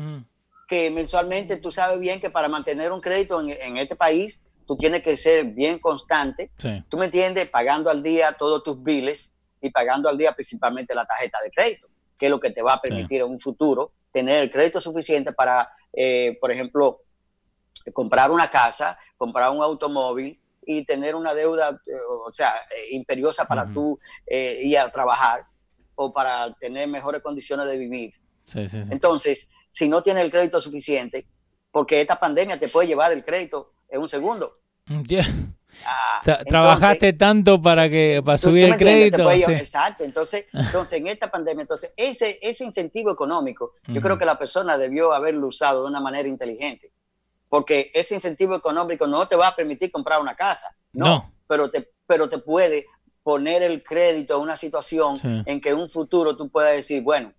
[0.66, 5.02] que mensualmente tú sabes bien que para mantener un crédito en, este país, tú tienes
[5.02, 6.50] que ser bien constante.
[6.90, 11.06] Tú me entiendes, pagando al día todos tus biles y pagando al día principalmente la
[11.06, 11.88] tarjeta de crédito,
[12.18, 15.32] que es lo que te va a permitir en un futuro tener el crédito suficiente
[15.32, 17.00] para, eh, por ejemplo,
[17.94, 21.92] comprar una casa, comprar un automóvil y tener una deuda, eh,
[22.26, 25.46] o sea, eh, imperiosa para tú ir a trabajar
[25.94, 28.12] o para tener mejores condiciones de vivir.
[28.90, 31.26] Entonces, si no tienes el crédito suficiente,
[31.70, 34.60] porque esta pandemia te puede llevar el crédito en un segundo.
[34.86, 35.02] Mm,
[35.84, 39.30] Ah, trabajaste tanto para que para subir el crédito.
[39.30, 40.04] Exacto.
[40.04, 44.76] Entonces, entonces, en esta pandemia, entonces, ese, ese incentivo económico, yo creo que la persona
[44.76, 46.92] debió haberlo usado de una manera inteligente.
[47.48, 50.68] Porque ese incentivo económico no te va a permitir comprar una casa.
[50.92, 51.32] No.
[51.46, 52.86] Pero, te, pero te puede
[53.22, 57.32] poner el crédito en una situación en que en un futuro tú puedas decir, bueno,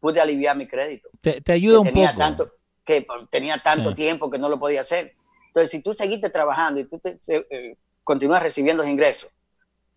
[0.00, 1.08] pude aliviar mi crédito.
[1.20, 2.18] Te, ayuda un tenía poco.
[2.18, 2.52] Tanto,
[2.84, 5.15] que tenía tanto tiempo que no lo podía hacer.
[5.56, 7.16] Entonces, si tú seguiste trabajando y tú te,
[7.48, 9.34] eh, continúas recibiendo los ingresos,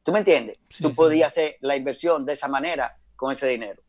[0.04, 0.58] ¿tú me entiendes?
[0.80, 3.84] tú podías hacer la inversión de esa manera con ese dinero.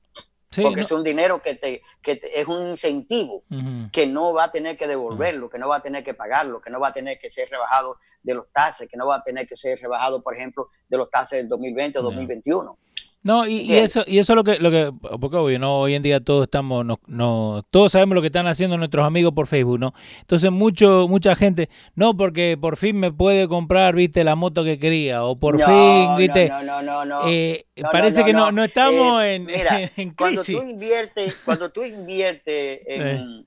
[0.61, 3.45] porque es un dinero que, te, que es un incentivo
[3.93, 6.71] que no va a tener que devolverlo, que no va a tener que pagarlo, que
[6.71, 9.47] no va a tener que ser rebajado de los tases, que no va a tener
[9.47, 12.79] que ser rebajado, por ejemplo, de los tases del 2020 o 2021.
[13.23, 14.91] No, y, eso y eso es lo que lo que
[15.21, 18.47] porque obvio, no hoy en día todos estamos no, no todos sabemos lo que están
[18.47, 19.93] haciendo nuestros amigos por Facebook, ¿no?
[20.21, 24.25] Entonces mucho mucha gente, no porque por fin me puede comprar, ¿viste?
[24.25, 26.49] la moto que quería o por fin, ¿viste?
[26.49, 27.29] No, no, no, no.
[27.29, 32.81] Eh, parece que no, no estamos eh, en, mira, Cuando tú inviertes, cuando tú inviertes
[32.87, 33.47] en,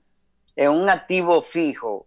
[0.54, 2.06] en un activo fijo,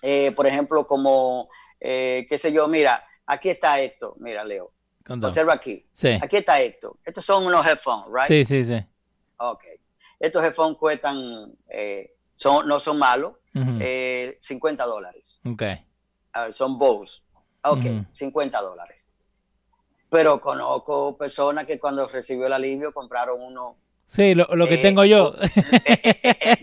[0.00, 1.48] eh, por ejemplo, como
[1.80, 4.72] qué sé yo, mira, aquí está esto, mira, Leo
[5.08, 5.84] Observa aquí.
[6.20, 6.98] Aquí está esto.
[7.04, 8.28] Estos son unos headphones, ¿right?
[8.28, 8.84] Sí, sí, sí.
[9.38, 9.64] Ok.
[10.18, 15.40] Estos headphones cuestan, eh, son, no son malos, 50 eh, dólares.
[15.46, 15.62] Ok.
[16.50, 17.22] son Bose.
[17.64, 19.08] Ok, 50 dólares.
[20.08, 23.76] Pero conozco personas que cuando recibió el alivio compraron uno.
[24.06, 25.34] Sí, lo, que eh, tengo yo.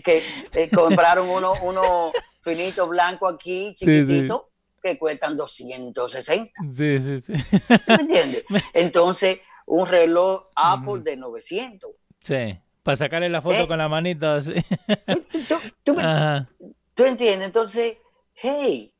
[0.04, 4.49] que compraron uno, uno finito blanco aquí, chiquitito
[4.82, 6.52] que cuestan 260.
[6.76, 7.32] Sí, sí, sí.
[7.88, 8.44] ¿Me entiendes?
[8.74, 11.90] Entonces, un reloj Apple de 900.
[12.22, 13.68] Sí, para sacarle la foto ¿Eh?
[13.68, 14.36] con la manita.
[14.36, 14.54] Así.
[15.84, 17.46] ¿Tú, entiendes?
[17.46, 17.96] Entonces,
[18.34, 18.94] hey,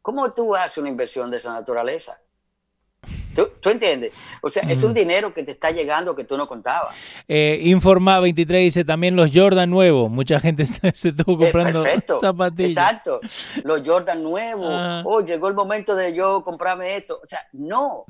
[0.00, 2.21] ¿cómo tú haces una inversión de esa naturaleza?
[3.34, 4.12] ¿Tú, entiendes?
[4.40, 6.94] O sea, es un dinero que te está llegando que tú no contabas.
[7.26, 10.10] Eh, Informa 23 dice también los Jordan nuevos.
[10.10, 11.84] Mucha gente se estuvo eh, comprando
[12.20, 12.70] zapatillas.
[12.70, 13.20] Exacto.
[13.64, 14.70] Los Jordan nuevos.
[14.70, 15.02] Ah.
[15.04, 17.20] Oh, llegó el momento de yo comprarme esto.
[17.22, 18.04] O sea, no.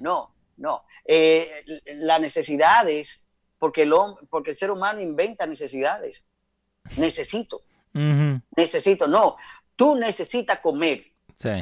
[0.00, 0.82] No, no.
[1.04, 1.48] Eh,
[1.96, 3.24] la necesidad es
[3.58, 3.92] porque el,
[4.28, 6.24] porque el ser humano inventa necesidades.
[6.96, 7.62] Necesito.
[8.56, 9.06] Necesito.
[9.06, 9.36] No,
[9.76, 11.13] tú necesitas comer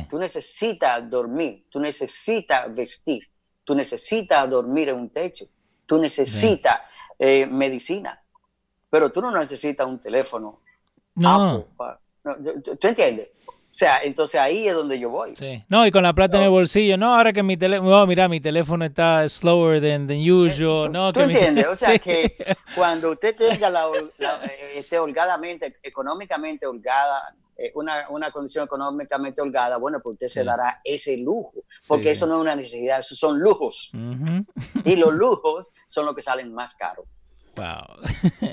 [0.09, 3.29] Tú necesitas dormir, tú necesitas vestir,
[3.65, 5.47] tú necesitas dormir en un techo,
[5.87, 6.83] tú necesitas
[7.19, 8.23] eh, medicina,
[8.91, 10.61] pero tú no necesitas un teléfono.
[11.15, 11.67] No.
[12.23, 13.31] ¿Tú entiendes?
[13.73, 15.35] O sea, entonces ahí es donde yo voy.
[15.67, 16.99] No, y con la plata en el bolsillo.
[16.99, 20.89] No, ahora que mi teléfono, oh, mira, mi teléfono está slower than, usual.
[20.89, 21.67] ¿Tú, no, ¿tú entiendes?
[21.69, 22.37] O sea, que
[22.75, 23.87] cuando usted tenga la,
[24.19, 27.42] eh, esté holgadamente, económicamente holgada, eh,
[27.75, 32.37] una, una, condición económicamente holgada, bueno, pues usted se dará ese lujo, porque eso no
[32.37, 33.91] es una necesidad, esos son lujos.
[34.85, 37.07] Y los lujos son los que salen más caros.
[37.55, 38.03] Wow.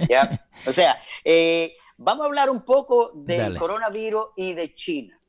[0.09, 0.45] ¿Ya?
[0.67, 5.19] O sea, eh, vamos a hablar un poco del coronavirus y de China.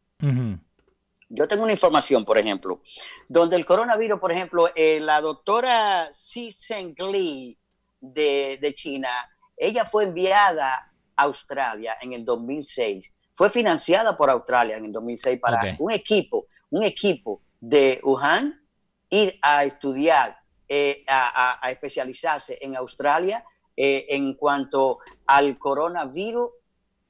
[1.28, 2.82] Yo tengo una información, por ejemplo,
[3.28, 7.56] donde el coronavirus, por ejemplo, eh, la doctora Xi Zhengli
[8.00, 9.08] de, de China,
[9.56, 15.40] ella fue enviada a Australia en el 2006 fue financiada por Australia en el 2006
[15.40, 18.60] para un equipo, un equipo de Wuhan
[19.08, 20.38] ir a estudiar,
[20.68, 23.42] eh, a, especializarse en Australia
[23.74, 26.50] eh, en cuanto al coronavirus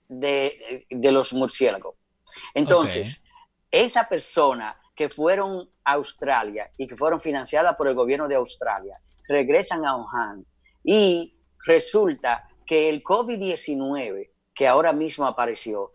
[0.06, 1.96] de, los murciélagos.
[2.54, 3.24] Entonces,
[3.68, 9.00] esa persona que fueron a Australia y que fueron financiadas por el gobierno de Australia,
[9.26, 10.46] regresan a Wuhan
[10.84, 11.34] y
[11.66, 15.90] resulta que el COVID-19 que ahora mismo apareció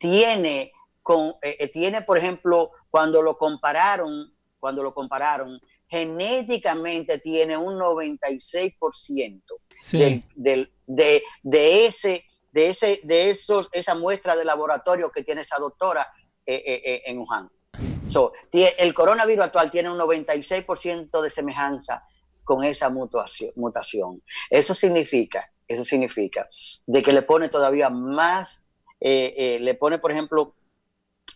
[0.00, 0.72] tiene,
[1.02, 7.78] con, eh, eh, tiene, por ejemplo, cuando lo compararon, cuando lo compararon, genéticamente tiene un
[7.78, 9.42] 96%
[10.34, 15.58] del, de, de, ese, de, ese, de esos, esa muestra de laboratorio que tiene esa
[15.58, 16.10] doctora
[16.46, 17.50] eh, en Wuhan.
[18.52, 22.04] el coronavirus actual tiene un 96% de semejanza
[22.44, 24.22] con esa mutación.
[24.48, 26.48] Eso significa, eso significa
[26.86, 28.64] de que le pone todavía más,
[29.00, 30.54] eh, eh, le pone, por ejemplo,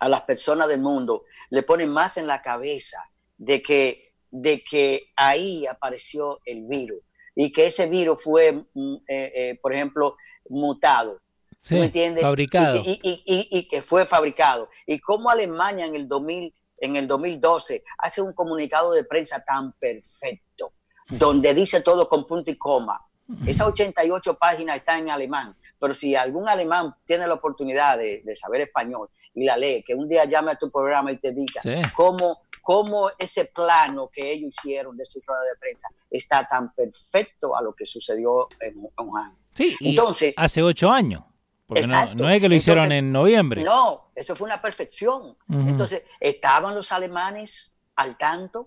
[0.00, 5.12] a las personas del mundo, le pone más en la cabeza de que, de que
[5.16, 7.00] ahí apareció el virus
[7.34, 10.16] y que ese virus fue, mm, eh, por ejemplo,
[10.48, 11.20] mutado.
[11.60, 12.22] Sí, ¿Me entiendes?
[12.22, 12.82] Fabricado.
[12.84, 14.68] Y que, y, que, fue fabricado.
[14.86, 19.72] Y cómo Alemania en el, 2000, en el 2012 hace un comunicado de prensa tan
[19.72, 20.72] perfecto
[21.08, 23.00] donde dice todo con punto y coma.
[23.46, 28.62] Esas 88 páginas están en alemán, pero si algún alemán tiene la oportunidad de, saber
[28.62, 31.60] español y la lee, que un día llame a tu programa y te diga
[31.94, 37.56] cómo, cómo, ese plano que ellos hicieron de su rueda de prensa está tan perfecto
[37.56, 39.36] a lo que sucedió en Wuhan.
[39.52, 41.24] Sí, entonces hace ocho años.
[41.66, 43.64] Porque no, es que lo hicieron en noviembre.
[43.64, 45.36] No, eso fue una perfección.
[45.48, 48.66] Entonces, estaban los alemanes al tanto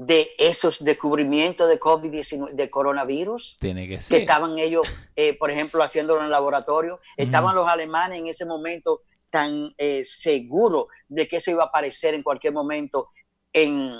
[0.00, 3.56] de esos descubrimientos de COVID-19, de coronavirus.
[3.58, 4.16] Tiene que ser.
[4.16, 4.86] Que estaban ellos,
[5.16, 7.00] eh, por ejemplo, haciéndolo en el laboratorio.
[7.16, 12.14] Estaban los alemanes en ese momento tan eh, seguros de que eso iba a aparecer
[12.14, 13.08] en cualquier momento
[13.52, 13.92] en,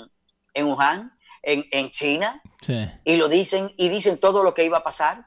[0.53, 1.11] en Wuhan,
[1.43, 2.41] en, en China.
[3.03, 5.25] Y lo dicen, y dicen todo lo que iba a pasar.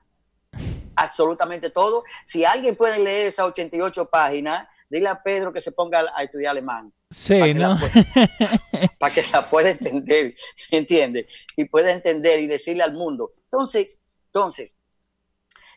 [0.97, 2.05] Absolutamente todo.
[2.25, 6.51] Si alguien puede leer esas 88 páginas, dile a Pedro que se ponga a estudiar
[6.51, 7.79] alemán Sí, para ¿no?
[8.99, 10.35] para que la pueda entender,
[10.71, 11.27] ¿entiendes?
[11.57, 13.33] Y pueda entender y decirle al mundo.
[13.45, 14.79] Entonces, entonces,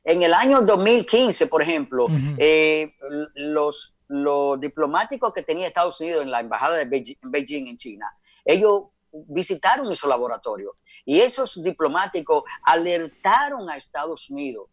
[0.03, 2.07] en el año 2015, por ejemplo,
[2.37, 2.93] eh,
[3.35, 6.85] los, los diplomáticos que tenía Estados Unidos en la embajada de
[7.21, 8.05] Beijing, en China,
[8.45, 10.73] ellos visitaron esos laboratorios
[11.05, 14.69] y esos diplomáticos alertaron a Estados Unidos,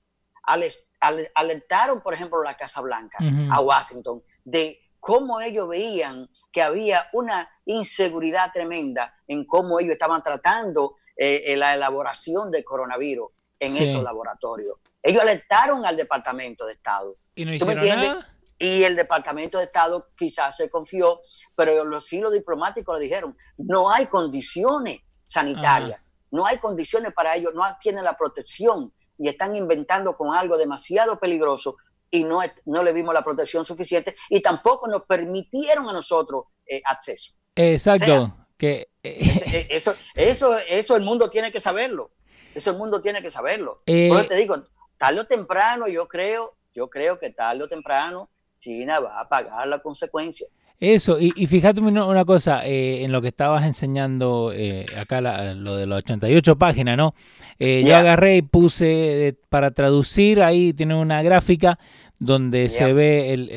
[1.34, 3.18] alertaron, por ejemplo, a la Casa Blanca,
[3.50, 10.22] a Washington, de cómo ellos veían que había una inseguridad tremenda en cómo ellos estaban
[10.22, 14.78] tratando eh, eh, la elaboración del coronavirus en esos laboratorios.
[15.02, 17.16] Ellos alertaron al Departamento de Estado.
[17.34, 18.28] ¿Y no hicieron nada?
[18.58, 21.20] Y el Departamento de Estado quizás se confió,
[21.56, 27.52] pero los hilos diplomáticos le dijeron, no hay condiciones sanitarias, no hay condiciones para ellos,
[27.54, 31.76] no tienen la protección y están inventando con algo demasiado peligroso
[32.12, 36.82] y no, no le vimos la protección suficiente y tampoco nos permitieron a nosotros eh,
[36.84, 37.32] acceso.
[37.56, 38.36] Exacto.
[38.56, 42.12] que, eh, eh, eso, eso, eso el mundo tiene que saberlo.
[42.54, 43.82] Eso el mundo tiene que saberlo.
[43.86, 44.62] Por te digo,
[44.98, 49.66] tarde o temprano, yo creo, yo creo que tarde o temprano China va a pagar
[49.66, 50.46] la consecuencia.
[50.78, 54.52] Eso, y, fíjate una, cosa, en lo que estabas enseñando
[54.98, 57.14] acá, lo de las 88 páginas, ¿no?
[57.58, 61.78] Yo agarré y puse para traducir, ahí tiene una gráfica
[62.22, 63.50] donde se ve el,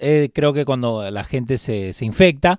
[0.00, 2.58] eh, creo que cuando la gente se, se infecta,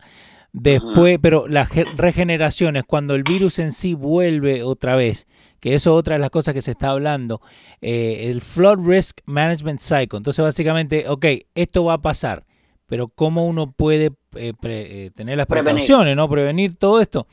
[0.54, 5.28] después, pero las regeneraciones, cuando el virus en sí vuelve otra vez,
[5.60, 7.42] que eso es otra de las cosas que se está hablando,
[7.82, 10.18] eh, el Flood Risk Management Cycle.
[10.18, 11.26] Entonces, básicamente, ok,
[11.56, 12.46] esto va a pasar,
[12.86, 16.30] pero ¿cómo uno puede eh, tener las precauciones, ¿no?
[16.30, 17.28] Prevenir todo esto.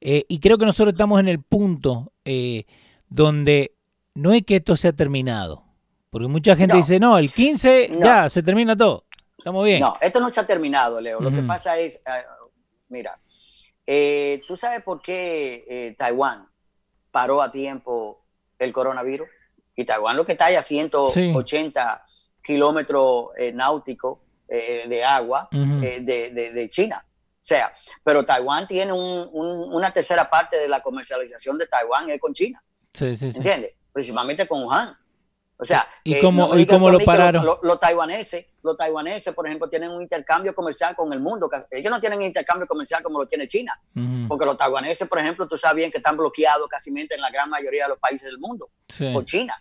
[0.00, 2.12] y creo que nosotros estamos en el punto
[3.08, 3.72] donde
[4.14, 5.67] no es que esto sea terminado
[6.10, 9.04] porque mucha gente dice, no, el 15 ya, se termina todo.
[9.36, 9.80] Estamos bien.
[9.80, 11.20] No, esto no se ha terminado, Leo.
[11.20, 12.24] Lo que pasa es, eh,
[12.88, 13.18] mira,
[13.86, 16.48] eh, ¿tú sabes por qué eh, Taiwán
[17.10, 18.24] paró a tiempo
[18.58, 19.28] el coronavirus?
[19.76, 22.04] Y Taiwán lo que está ahí a 180
[22.42, 27.04] kilómetros náuticos de agua de, China.
[27.06, 32.32] O sea, pero Taiwán tiene una tercera parte de la comercialización de Taiwán es con
[32.32, 32.62] China.
[32.92, 33.36] Sí, sí, sí.
[33.36, 33.74] ¿Entiendes?
[33.92, 34.96] Principalmente con Wuhan.
[35.60, 37.44] O sea, ¿y eh, cómo, ¿y cómo lo pararon?
[37.44, 41.50] Los, taiwaneses, los taiwaneses, por ejemplo, tienen un intercambio comercial con el mundo.
[41.72, 43.72] Ellos no tienen intercambio comercial como lo tiene China.
[44.28, 47.50] Porque los taiwaneses, por ejemplo, tú sabes bien que están bloqueados casi en la gran
[47.50, 48.70] mayoría de los países del mundo
[49.12, 49.60] por China.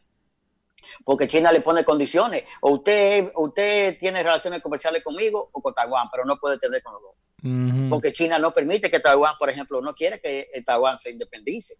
[1.03, 2.43] Porque China le pone condiciones.
[2.61, 6.93] O usted, usted tiene relaciones comerciales conmigo o con Taiwán, pero no puede tener con
[6.93, 7.89] los dos.
[7.89, 11.73] porque China no permite que Taiwán, por ejemplo, no quiere que Taiwán se independice.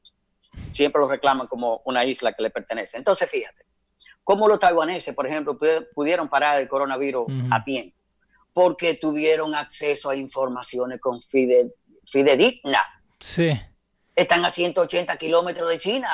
[0.71, 2.97] Siempre lo reclaman como una isla que le pertenece.
[2.97, 3.67] Entonces, fíjate,
[4.27, 5.57] cómo los taiwaneses, por ejemplo,
[5.95, 7.95] pudieron parar el coronavirus a tiempo,
[8.51, 11.73] porque tuvieron acceso a informaciones con fide,
[12.05, 12.83] fidedigna.
[13.21, 13.57] Sí.
[14.13, 16.09] Están a 180 kilómetros de China.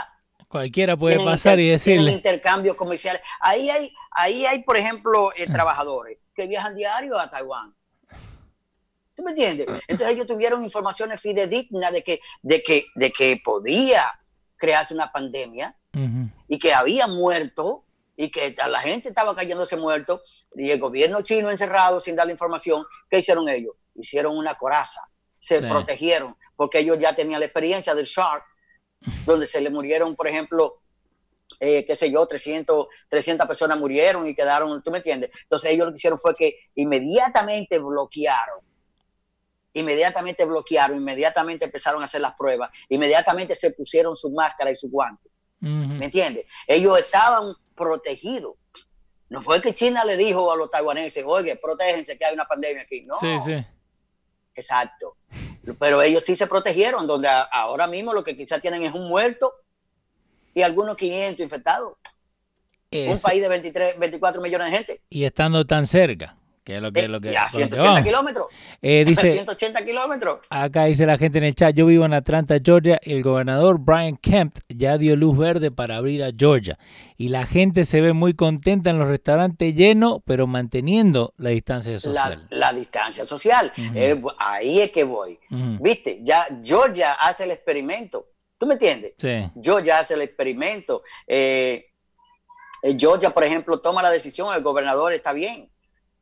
[0.47, 2.11] Cualquiera puede pasar y decirle.
[2.11, 3.20] intercambios comerciales.
[3.39, 7.74] Ahí hay, ahí hay, por ejemplo, eh, trabajadores que viajan diario a Taiwán.
[9.16, 9.66] ¿Tú me entiendes?
[9.88, 14.05] Entonces ellos tuvieron informaciones fidedignas de que, de que, de que podía
[14.55, 15.76] crearse una pandemia
[16.47, 17.86] y que había muerto
[18.16, 20.22] y que la gente estaba cayéndose muerto
[20.55, 22.86] y el gobierno chino encerrado sin darle información.
[23.09, 23.76] ¿Qué hicieron ellos?
[23.95, 25.01] Hicieron una coraza,
[25.38, 28.43] se protegieron porque ellos ya tenían la experiencia del SHARK,
[29.26, 30.82] donde se le murieron, por ejemplo,
[31.59, 35.32] eh, qué sé yo, 300, 300 personas murieron y quedaron, ¿tú me entiendes?
[35.43, 38.59] Entonces ellos lo que hicieron fue que inmediatamente bloquearon,
[39.74, 44.89] inmediatamente bloquearon, inmediatamente empezaron a hacer las pruebas, inmediatamente se pusieron su máscara y su
[44.89, 45.30] guante.
[45.59, 46.45] ¿Me entiendes?
[46.68, 48.55] Ellos estaban protegidos.
[49.30, 52.84] No fue que China le dijo a los taiwaneses, oye, protéjense que hay una pandemia
[52.84, 53.03] aquí.
[53.03, 53.15] No.
[53.19, 53.65] Sí, sí.
[54.55, 55.17] Exacto.
[55.80, 59.53] Pero ellos sí se protegieron, donde ahora mismo lo que quizás tienen es un muerto
[60.53, 61.97] y algunos 500 infectados.
[62.91, 65.01] un país de 23, 24 millones de gente.
[65.09, 66.38] Y estando tan cerca.
[66.64, 68.47] Que es lo que, eh, lo que, a 180 kilómetros.
[68.82, 70.39] Eh, dice, 180 kilómetros.
[70.49, 73.80] Acá dice la gente en el chat, yo vivo en Atlanta, Georgia, y el gobernador
[73.80, 76.80] Brian Kemp ya dio luz verde para abrir a Georgia.
[77.18, 81.99] Y la gente se ve muy contenta en los restaurantes llenos, pero manteniendo la distancia
[81.99, 82.47] social.
[82.49, 83.72] La, distancia social.
[83.93, 85.38] Eh, ahí es que voy.
[85.82, 88.30] Viste, ya Georgia hace el experimento.
[88.57, 89.16] ¿Tú me entiendes?
[89.18, 89.51] Sí.
[89.61, 91.03] Georgia hace el experimento.
[92.97, 95.72] Georgia, por ejemplo, toma la decisión, el gobernador está bien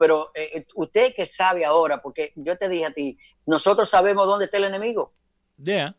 [0.01, 4.25] pero eh, eh, usted que sabe ahora, porque yo te dije a ti, nosotros sabemos
[4.25, 5.13] dónde está el enemigo.
[5.57, 5.95] Ya.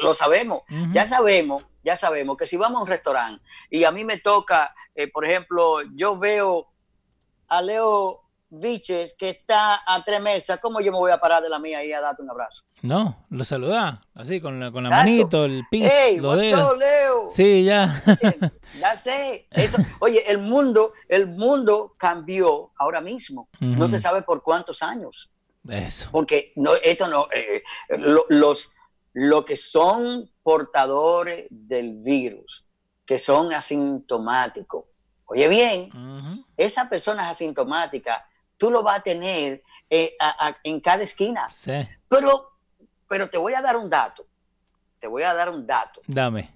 [0.00, 0.62] Lo sabemos.
[0.94, 4.74] Ya sabemos, ya sabemos que si vamos a un restaurante y a mí me toca,
[4.94, 6.68] eh, por ejemplo, yo veo
[7.48, 8.22] a Leo
[8.58, 11.84] Viches que está a tres mesas, ¿cómo yo me voy a parar de la mía
[11.84, 12.64] y a darte un abrazo?
[12.82, 16.78] No, lo saluda, así con la, con la manito, el piso, hey, los dedos.
[16.78, 17.28] Leo?
[17.30, 18.02] Sí, ya.
[18.80, 19.46] ya sé.
[19.50, 19.78] Eso.
[20.00, 23.48] Oye, el mundo, el mundo cambió ahora mismo.
[23.60, 25.30] No se sabe por cuántos años.
[25.68, 26.08] Eso.
[26.12, 27.62] Porque no, esto no, eh,
[28.28, 28.72] los,
[29.12, 32.66] lo que son portadores del virus,
[33.04, 34.84] que son asintomáticos.
[35.24, 38.24] Oye bien, esa persona es asintomática
[38.56, 40.16] tú lo vas a tener eh,
[40.62, 41.50] en cada esquina.
[41.52, 41.72] Sí.
[42.08, 42.52] Pero,
[43.08, 44.26] pero te voy a dar un dato.
[44.98, 46.00] Te voy a dar un dato.
[46.06, 46.52] Dame.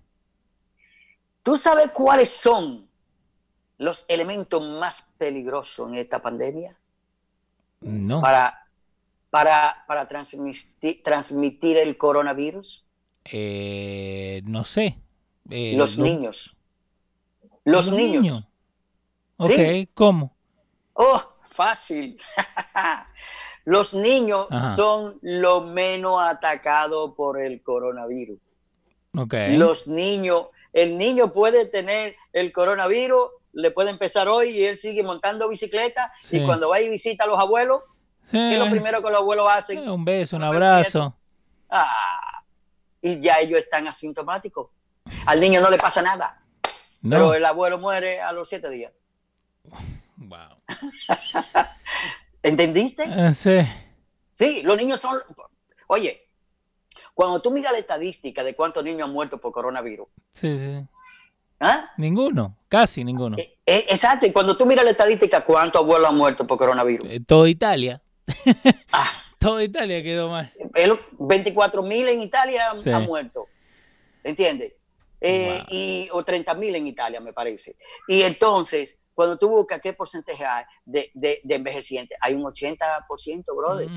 [1.42, 2.88] ¿Tú sabes cuáles son
[3.78, 6.78] los elementos más peligrosos en esta pandemia?
[7.80, 8.20] No.
[8.20, 8.68] Para,
[9.30, 12.84] para, para transmitir, el coronavirus.
[13.24, 14.98] Eh, no sé.
[15.48, 16.56] Eh, los niños.
[17.64, 18.44] Los, niños.
[19.36, 20.34] Ok, ¿cómo?
[20.92, 22.20] Oh, fácil.
[23.64, 28.38] Los niños son lo menos atacados por el coronavirus.
[29.16, 29.56] Okay.
[29.56, 35.02] Los niños, el niño puede tener el coronavirus, le puede empezar hoy y él sigue
[35.02, 37.82] montando bicicleta y cuando va y visita a los abuelos,
[38.30, 39.88] ¿qué es lo primero que los abuelos hacen?
[39.88, 41.14] un beso, un abrazo.
[41.68, 42.42] Ah,
[43.02, 44.70] y ya ellos están asintomáticos.
[45.26, 46.42] Al niño no le pasa nada,
[47.08, 48.92] pero el abuelo muere a los siete días.
[50.20, 50.62] Wow.
[52.42, 53.04] ¿Entendiste?
[53.04, 53.60] Ah, sí.
[54.30, 55.18] Sí, los niños son.
[55.86, 56.20] Oye,
[57.14, 60.06] cuando tú miras la estadística de cuántos niños han muerto por coronavirus.
[60.32, 60.86] Sí, sí.
[61.58, 61.90] ¿Ah?
[61.96, 63.36] Ninguno, casi ninguno.
[63.38, 67.06] Eh, eh, exacto, y cuando tú miras la estadística, ¿cuántos abuelos han muerto por coronavirus?
[67.10, 68.00] Eh, todo Italia.
[68.92, 69.08] ah.
[69.40, 70.52] Todo Italia quedó mal.
[71.18, 73.48] 24 mil en Italia han muerto.
[74.22, 74.74] ¿Entiendes?
[75.20, 77.76] Y, o 30 mil en Italia, me parece.
[78.08, 83.88] Y entonces, cuando tú buscas qué porcentaje hay de, de, envejecientes, hay un 80%, brother.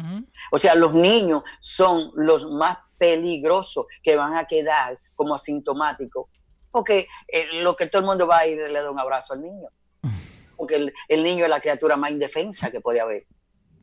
[0.52, 6.28] O sea, los niños son los más peligrosos que van a quedar como asintomáticos,
[6.72, 9.42] porque eh, lo que todo el mundo va a ir le da un abrazo al
[9.42, 9.70] niño.
[10.58, 13.28] Porque el, niño es la criatura más indefensa que puede haber.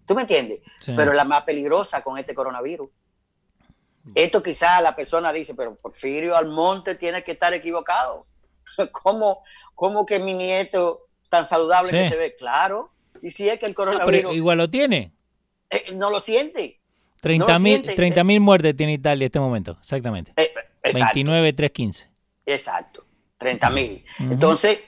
[0.07, 0.61] ¿Tú me entiendes?
[0.97, 2.89] Pero la más peligrosa con este coronavirus.
[4.15, 8.27] Esto quizás la persona dice, pero Porfirio Almonte tiene que estar equivocado.
[8.93, 9.43] ¿Cómo,
[9.75, 12.93] cómo que mi nieto tan saludable que se ve, claro.
[13.23, 14.35] Y si es que el coronavirus...
[14.35, 15.13] igual lo tiene.
[15.71, 16.81] Eh, no lo siente.
[17.21, 20.33] 30 mil muertes tiene Italia en este momento, exactamente.
[20.37, 22.09] Eh, 29, 315.
[22.47, 23.05] Exacto,
[23.39, 24.05] 30 mil.
[24.19, 24.79] Entonces,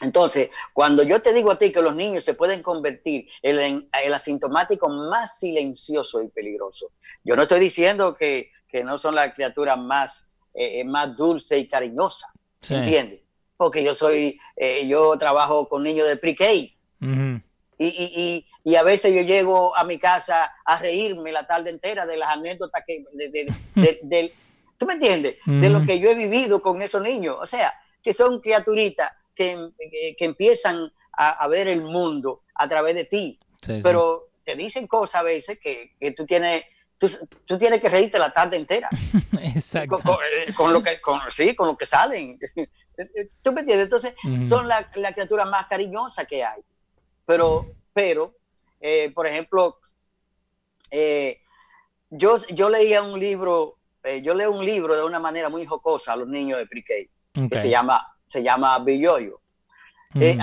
[0.00, 4.14] Entonces, cuando yo te digo a ti que los niños se pueden convertir en el,
[4.14, 6.92] asintomático más silencioso y peligroso,
[7.24, 8.50] yo no estoy diciendo que,
[8.84, 12.28] no son las criaturas más, eh, más dulce y cariñosa,
[12.68, 13.22] ¿entiendes?
[13.56, 16.44] Porque yo soy, eh, yo trabajo con niños de pre-K.
[16.52, 16.74] y,
[17.78, 22.28] y, a veces yo llego a mi casa a reírme la tarde entera de las
[22.28, 24.34] anécdotas que, de,
[24.76, 25.36] ¿tú me entiendes?
[25.46, 27.36] De lo que yo he vivido con esos niños.
[27.40, 33.38] O sea, que son criaturitas que, empiezan a, ver el mundo a través de ti.
[33.82, 36.64] Pero te dicen cosas a veces que, tú tienes...
[36.98, 38.88] Tú, tienes que reírte la tarde entera.
[39.40, 40.00] Exacto.
[40.02, 42.36] Eh, con, lo que, sí, con lo que salen.
[43.40, 43.84] ¿Tú me entiendes?
[43.84, 46.60] Entonces, son la, la, criatura más cariñosa que hay.
[47.24, 48.34] Pero, pero
[48.80, 49.78] eh, por ejemplo,
[50.90, 51.38] eh,
[52.10, 53.76] yo, yo leía un libro,
[54.22, 57.56] yo leo un libro de una manera muy jocosa a los niños de pre que
[57.56, 59.40] se llama se llama Abilloyo.
[60.14, 60.38] Eh,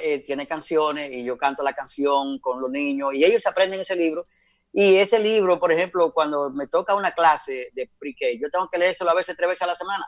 [0.00, 3.96] eh, tiene canciones y yo canto la canción con los niños y ellos aprenden ese
[3.96, 4.26] libro.
[4.72, 8.78] Y ese libro, por ejemplo, cuando me toca una clase de pre yo tengo que
[8.78, 10.04] leérselo a veces tres veces a la semana,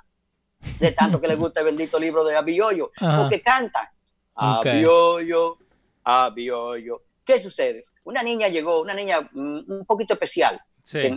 [0.78, 3.88] de tanto que les gusta el bendito libro de Abilloyo, porque cantan.
[4.34, 4.84] Okay.
[6.04, 7.84] Abilloyo, ¿Qué sucede?
[8.04, 10.60] Una niña llegó, una niña mm, un poquito especial,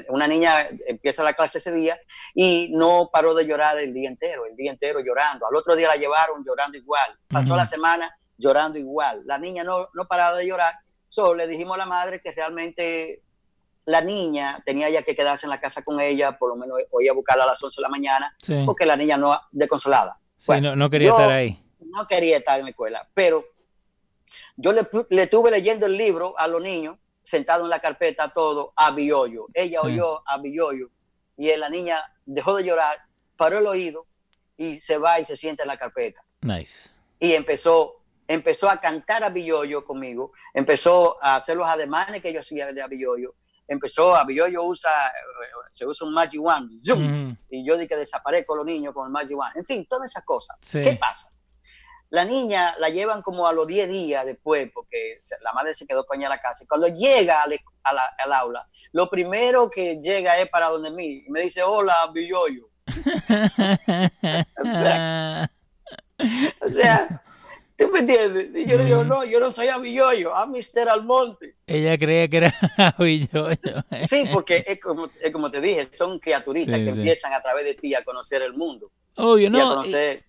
[0.10, 2.00] una niña empieza la clase ese día
[2.34, 5.48] y no paró de llorar el día entero, el día entero llorando.
[5.48, 7.18] Al otro día la llevaron llorando igual.
[7.28, 9.22] Pasó la semana llorando igual.
[9.26, 10.76] La niña no, no paraba de llorar.
[11.08, 13.22] Solo le dijimos a la madre que realmente
[13.86, 17.08] la niña tenía ya que quedarse en la casa con ella, por lo menos hoy
[17.08, 20.20] a buscarla a las 11 de la mañana, porque la niña no, desconsolada.
[20.48, 21.60] no, no, quería estar ahí.
[21.80, 23.46] No quería estar en la escuela, pero
[24.56, 28.74] yo le, le estuve leyendo el libro a los niños sentado en la carpeta todo
[28.76, 29.48] a Biollo.
[29.54, 30.90] Ella oyó a Biollo
[31.38, 33.00] y la niña dejó de llorar,
[33.36, 34.06] paró el oído
[34.58, 36.22] y se va y se sienta en la carpeta.
[36.42, 36.90] Nice.
[37.20, 42.40] Y empezó, empezó a cantar a Biollo conmigo, empezó a hacer los ademanes que yo
[42.40, 42.88] hacía de a
[43.66, 44.92] Empezó, a Biollo usa,
[45.70, 49.12] se usa un Magic One, zoom, y yo di que desaparezco los niños con el
[49.12, 49.52] Magic One.
[49.56, 50.58] En fin, todas esas cosas.
[50.70, 51.32] ¿Qué pasa?
[52.14, 56.06] La niña la llevan como a los 10 días después, porque la madre se quedó
[56.06, 56.64] coña a la casa.
[56.64, 61.42] Y cuando llega al, aula, lo primero que llega es para donde mí y me
[61.42, 62.70] dice, hola, Billoyo.
[64.60, 65.52] o sea,
[66.64, 67.24] o sea,
[67.76, 68.50] ¿tú me entiendes?
[68.54, 71.56] Y yo le digo, no, yo no soy Abilloyo, a Mister Almonte.
[71.66, 72.54] Ella creía que era
[72.96, 73.86] Abilloyo.
[74.08, 77.96] sí, porque es como, como, te dije, son criaturitas que empiezan a través de ti
[77.96, 78.92] a conocer el mundo.
[79.16, 79.84] Obvio, no.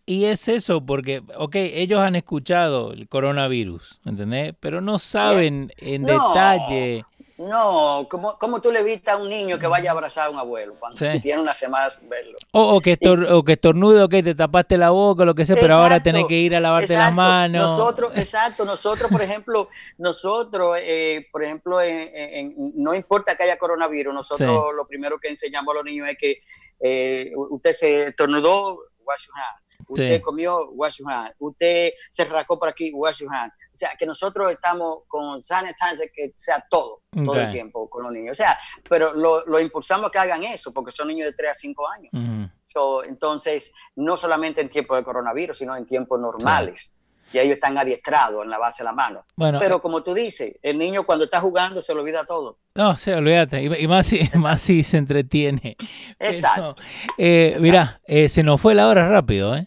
[0.07, 4.55] Y, es eso, porque, ok, ellos han escuchado el coronavirus, ¿entendés?
[4.61, 7.05] Pero no saben en detalle.
[7.37, 10.39] No, como, como tú le evitas a un niño que vaya a abrazar a un
[10.39, 12.39] abuelo cuando tiene unas semanas verlo.
[12.53, 12.97] O, que
[13.31, 16.39] o que estornude, ok, te tapaste la boca, lo que sea, pero ahora tenés que
[16.39, 17.71] ir a lavarte las manos.
[17.71, 19.69] Nosotros, exacto, nosotros, por ejemplo,
[19.99, 21.79] nosotros, eh, por ejemplo,
[22.77, 26.41] no importa que haya coronavirus, nosotros lo primero que enseñamos a los niños es que
[26.81, 29.65] eh, usted se estornudó, wash your hand.
[29.87, 31.35] Usted comió, wash your hand.
[31.39, 33.53] Usted se rascó por aquí, wash your hand.
[33.53, 38.13] O sea, que nosotros estamos con sanitizer, que sea todo, todo el tiempo con los
[38.13, 38.33] niños.
[38.33, 38.59] O sea,
[38.89, 41.89] pero lo, lo, impulsamos a que hagan eso, porque son niños de 3 a 5
[41.89, 42.51] años.
[43.07, 46.97] entonces, no solamente en tiempos de coronavirus, sino en tiempos normales
[47.33, 49.25] y ellos están adiestrados en la base de la mano.
[49.35, 52.59] Bueno, Pero eh, como tú dices, el niño cuando está jugando se le olvida todo.
[52.75, 55.77] No, se olvídate, y, más, si, más si se entretiene.
[56.19, 56.77] Exacto.
[57.19, 59.67] Eh, mira, eh, se nos fue la hora rápido, ¿eh?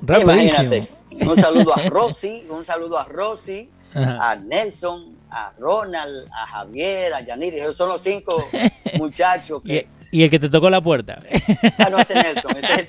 [0.00, 0.88] Imagínate.
[1.20, 7.20] Un saludo a Rosy, un saludo a Rosy, a Nelson, a Ronald, a Javier, a
[7.20, 7.60] Yaniri.
[7.60, 8.48] Esos son los cinco
[8.94, 9.88] muchachos que...
[10.10, 11.22] y, el que te tocó la puerta.
[11.78, 12.86] ah, no, ese Nelson, ese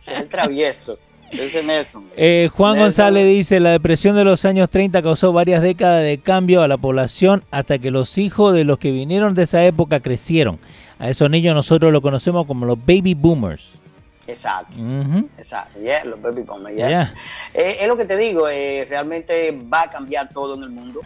[0.00, 0.98] es el travieso.
[1.30, 2.08] Ese Nelson.
[2.16, 6.62] Eh, Juan González dice, la depresión de los años 30 causó varias décadas de cambio
[6.62, 10.58] a la población hasta que los hijos de los que vinieron de esa época crecieron.
[10.98, 13.72] A esos niños nosotros los conocemos como los baby boomers.
[14.26, 14.76] Exacto,
[15.38, 16.76] exacto, los baby boomers,
[17.54, 21.00] eh, es lo que te digo, eh, realmente va a cambiar todo en el mundo.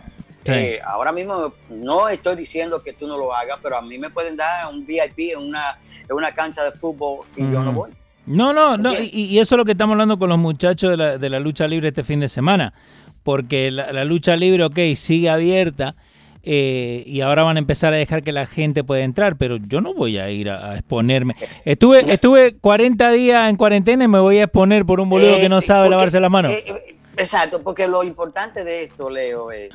[0.85, 4.37] ahora mismo no estoy diciendo que tú no lo hagas, pero a mí me pueden
[4.37, 5.79] dar un VIP en una,
[6.09, 7.91] en una cancha de fútbol y yo no voy.
[8.27, 11.19] No, no, no, y, eso es lo que estamos hablando con los muchachos de la,
[11.19, 12.73] de la lucha libre este fin de semana,
[13.23, 15.97] porque la, lucha libre, ok, sigue abierta
[16.45, 19.81] eh, y ahora van a empezar a dejar que la gente pueda entrar, pero yo
[19.81, 21.35] no voy a ir a, exponerme.
[21.65, 25.49] Estuve, estuve 40 días en cuarentena y me voy a exponer por un boludo que
[25.49, 26.53] no eh, sabe lavarse las manos.
[26.53, 29.71] Eh, exacto, porque lo importante de esto, Leo, es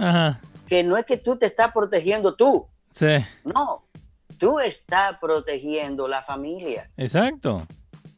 [0.67, 2.67] que no es que tú te estás protegiendo tú.
[2.91, 3.17] Sí.
[3.43, 3.83] No,
[4.37, 6.89] tú estás protegiendo la familia.
[6.97, 7.65] Exacto.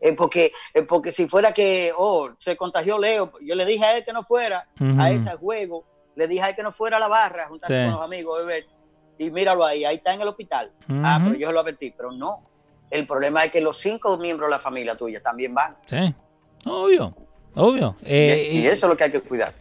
[0.02, 3.98] Eh, porque, eh, porque si fuera que, oh, se contagió Leo, yo le dije a
[3.98, 4.68] él que no fuera
[4.98, 5.84] a ese juego,
[6.16, 8.66] le dije a él que no fuera a la barra, juntarse con los amigos, beber,
[9.18, 10.72] y míralo ahí, ahí está en el hospital.
[10.88, 12.44] Ah, pero yo lo advertí, pero no.
[12.90, 15.76] El problema es que los cinco miembros de la familia tuya también van.
[15.86, 16.14] Sí,
[16.66, 17.14] obvio,
[17.56, 17.96] obvio.
[18.06, 19.54] y, eso es lo que hay que cuidar.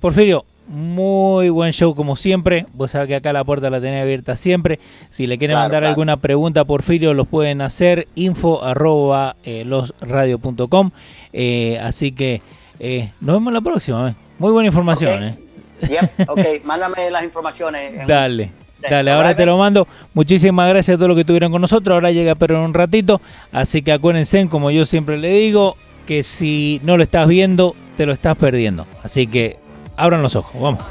[0.00, 2.66] Porfirio, muy buen show como siempre.
[2.72, 4.78] Vos sabés que acá la puerta la tenés abierta siempre.
[5.10, 8.08] Si le quieren mandar alguna pregunta a Porfirio, los pueden hacer.
[8.14, 10.90] Info arroba eh, losradio.com.
[11.32, 12.40] Eh, así que
[12.80, 14.14] eh, nos vemos la próxima.
[14.38, 15.36] Muy buena información.
[16.26, 18.06] ok, mándame las informaciones.
[18.06, 18.50] Dale.
[18.88, 19.88] Dale, ahora te lo mando.
[20.12, 21.94] Muchísimas gracias a todos los que estuvieron con nosotros.
[21.94, 23.20] Ahora llega pero en un ratito.
[23.50, 25.76] Así que acuérdense, como yo siempre le digo,
[26.06, 28.86] que si no lo estás viendo, te lo estás perdiendo.
[29.02, 29.58] Así que
[29.96, 30.82] abran los ojos, vamos.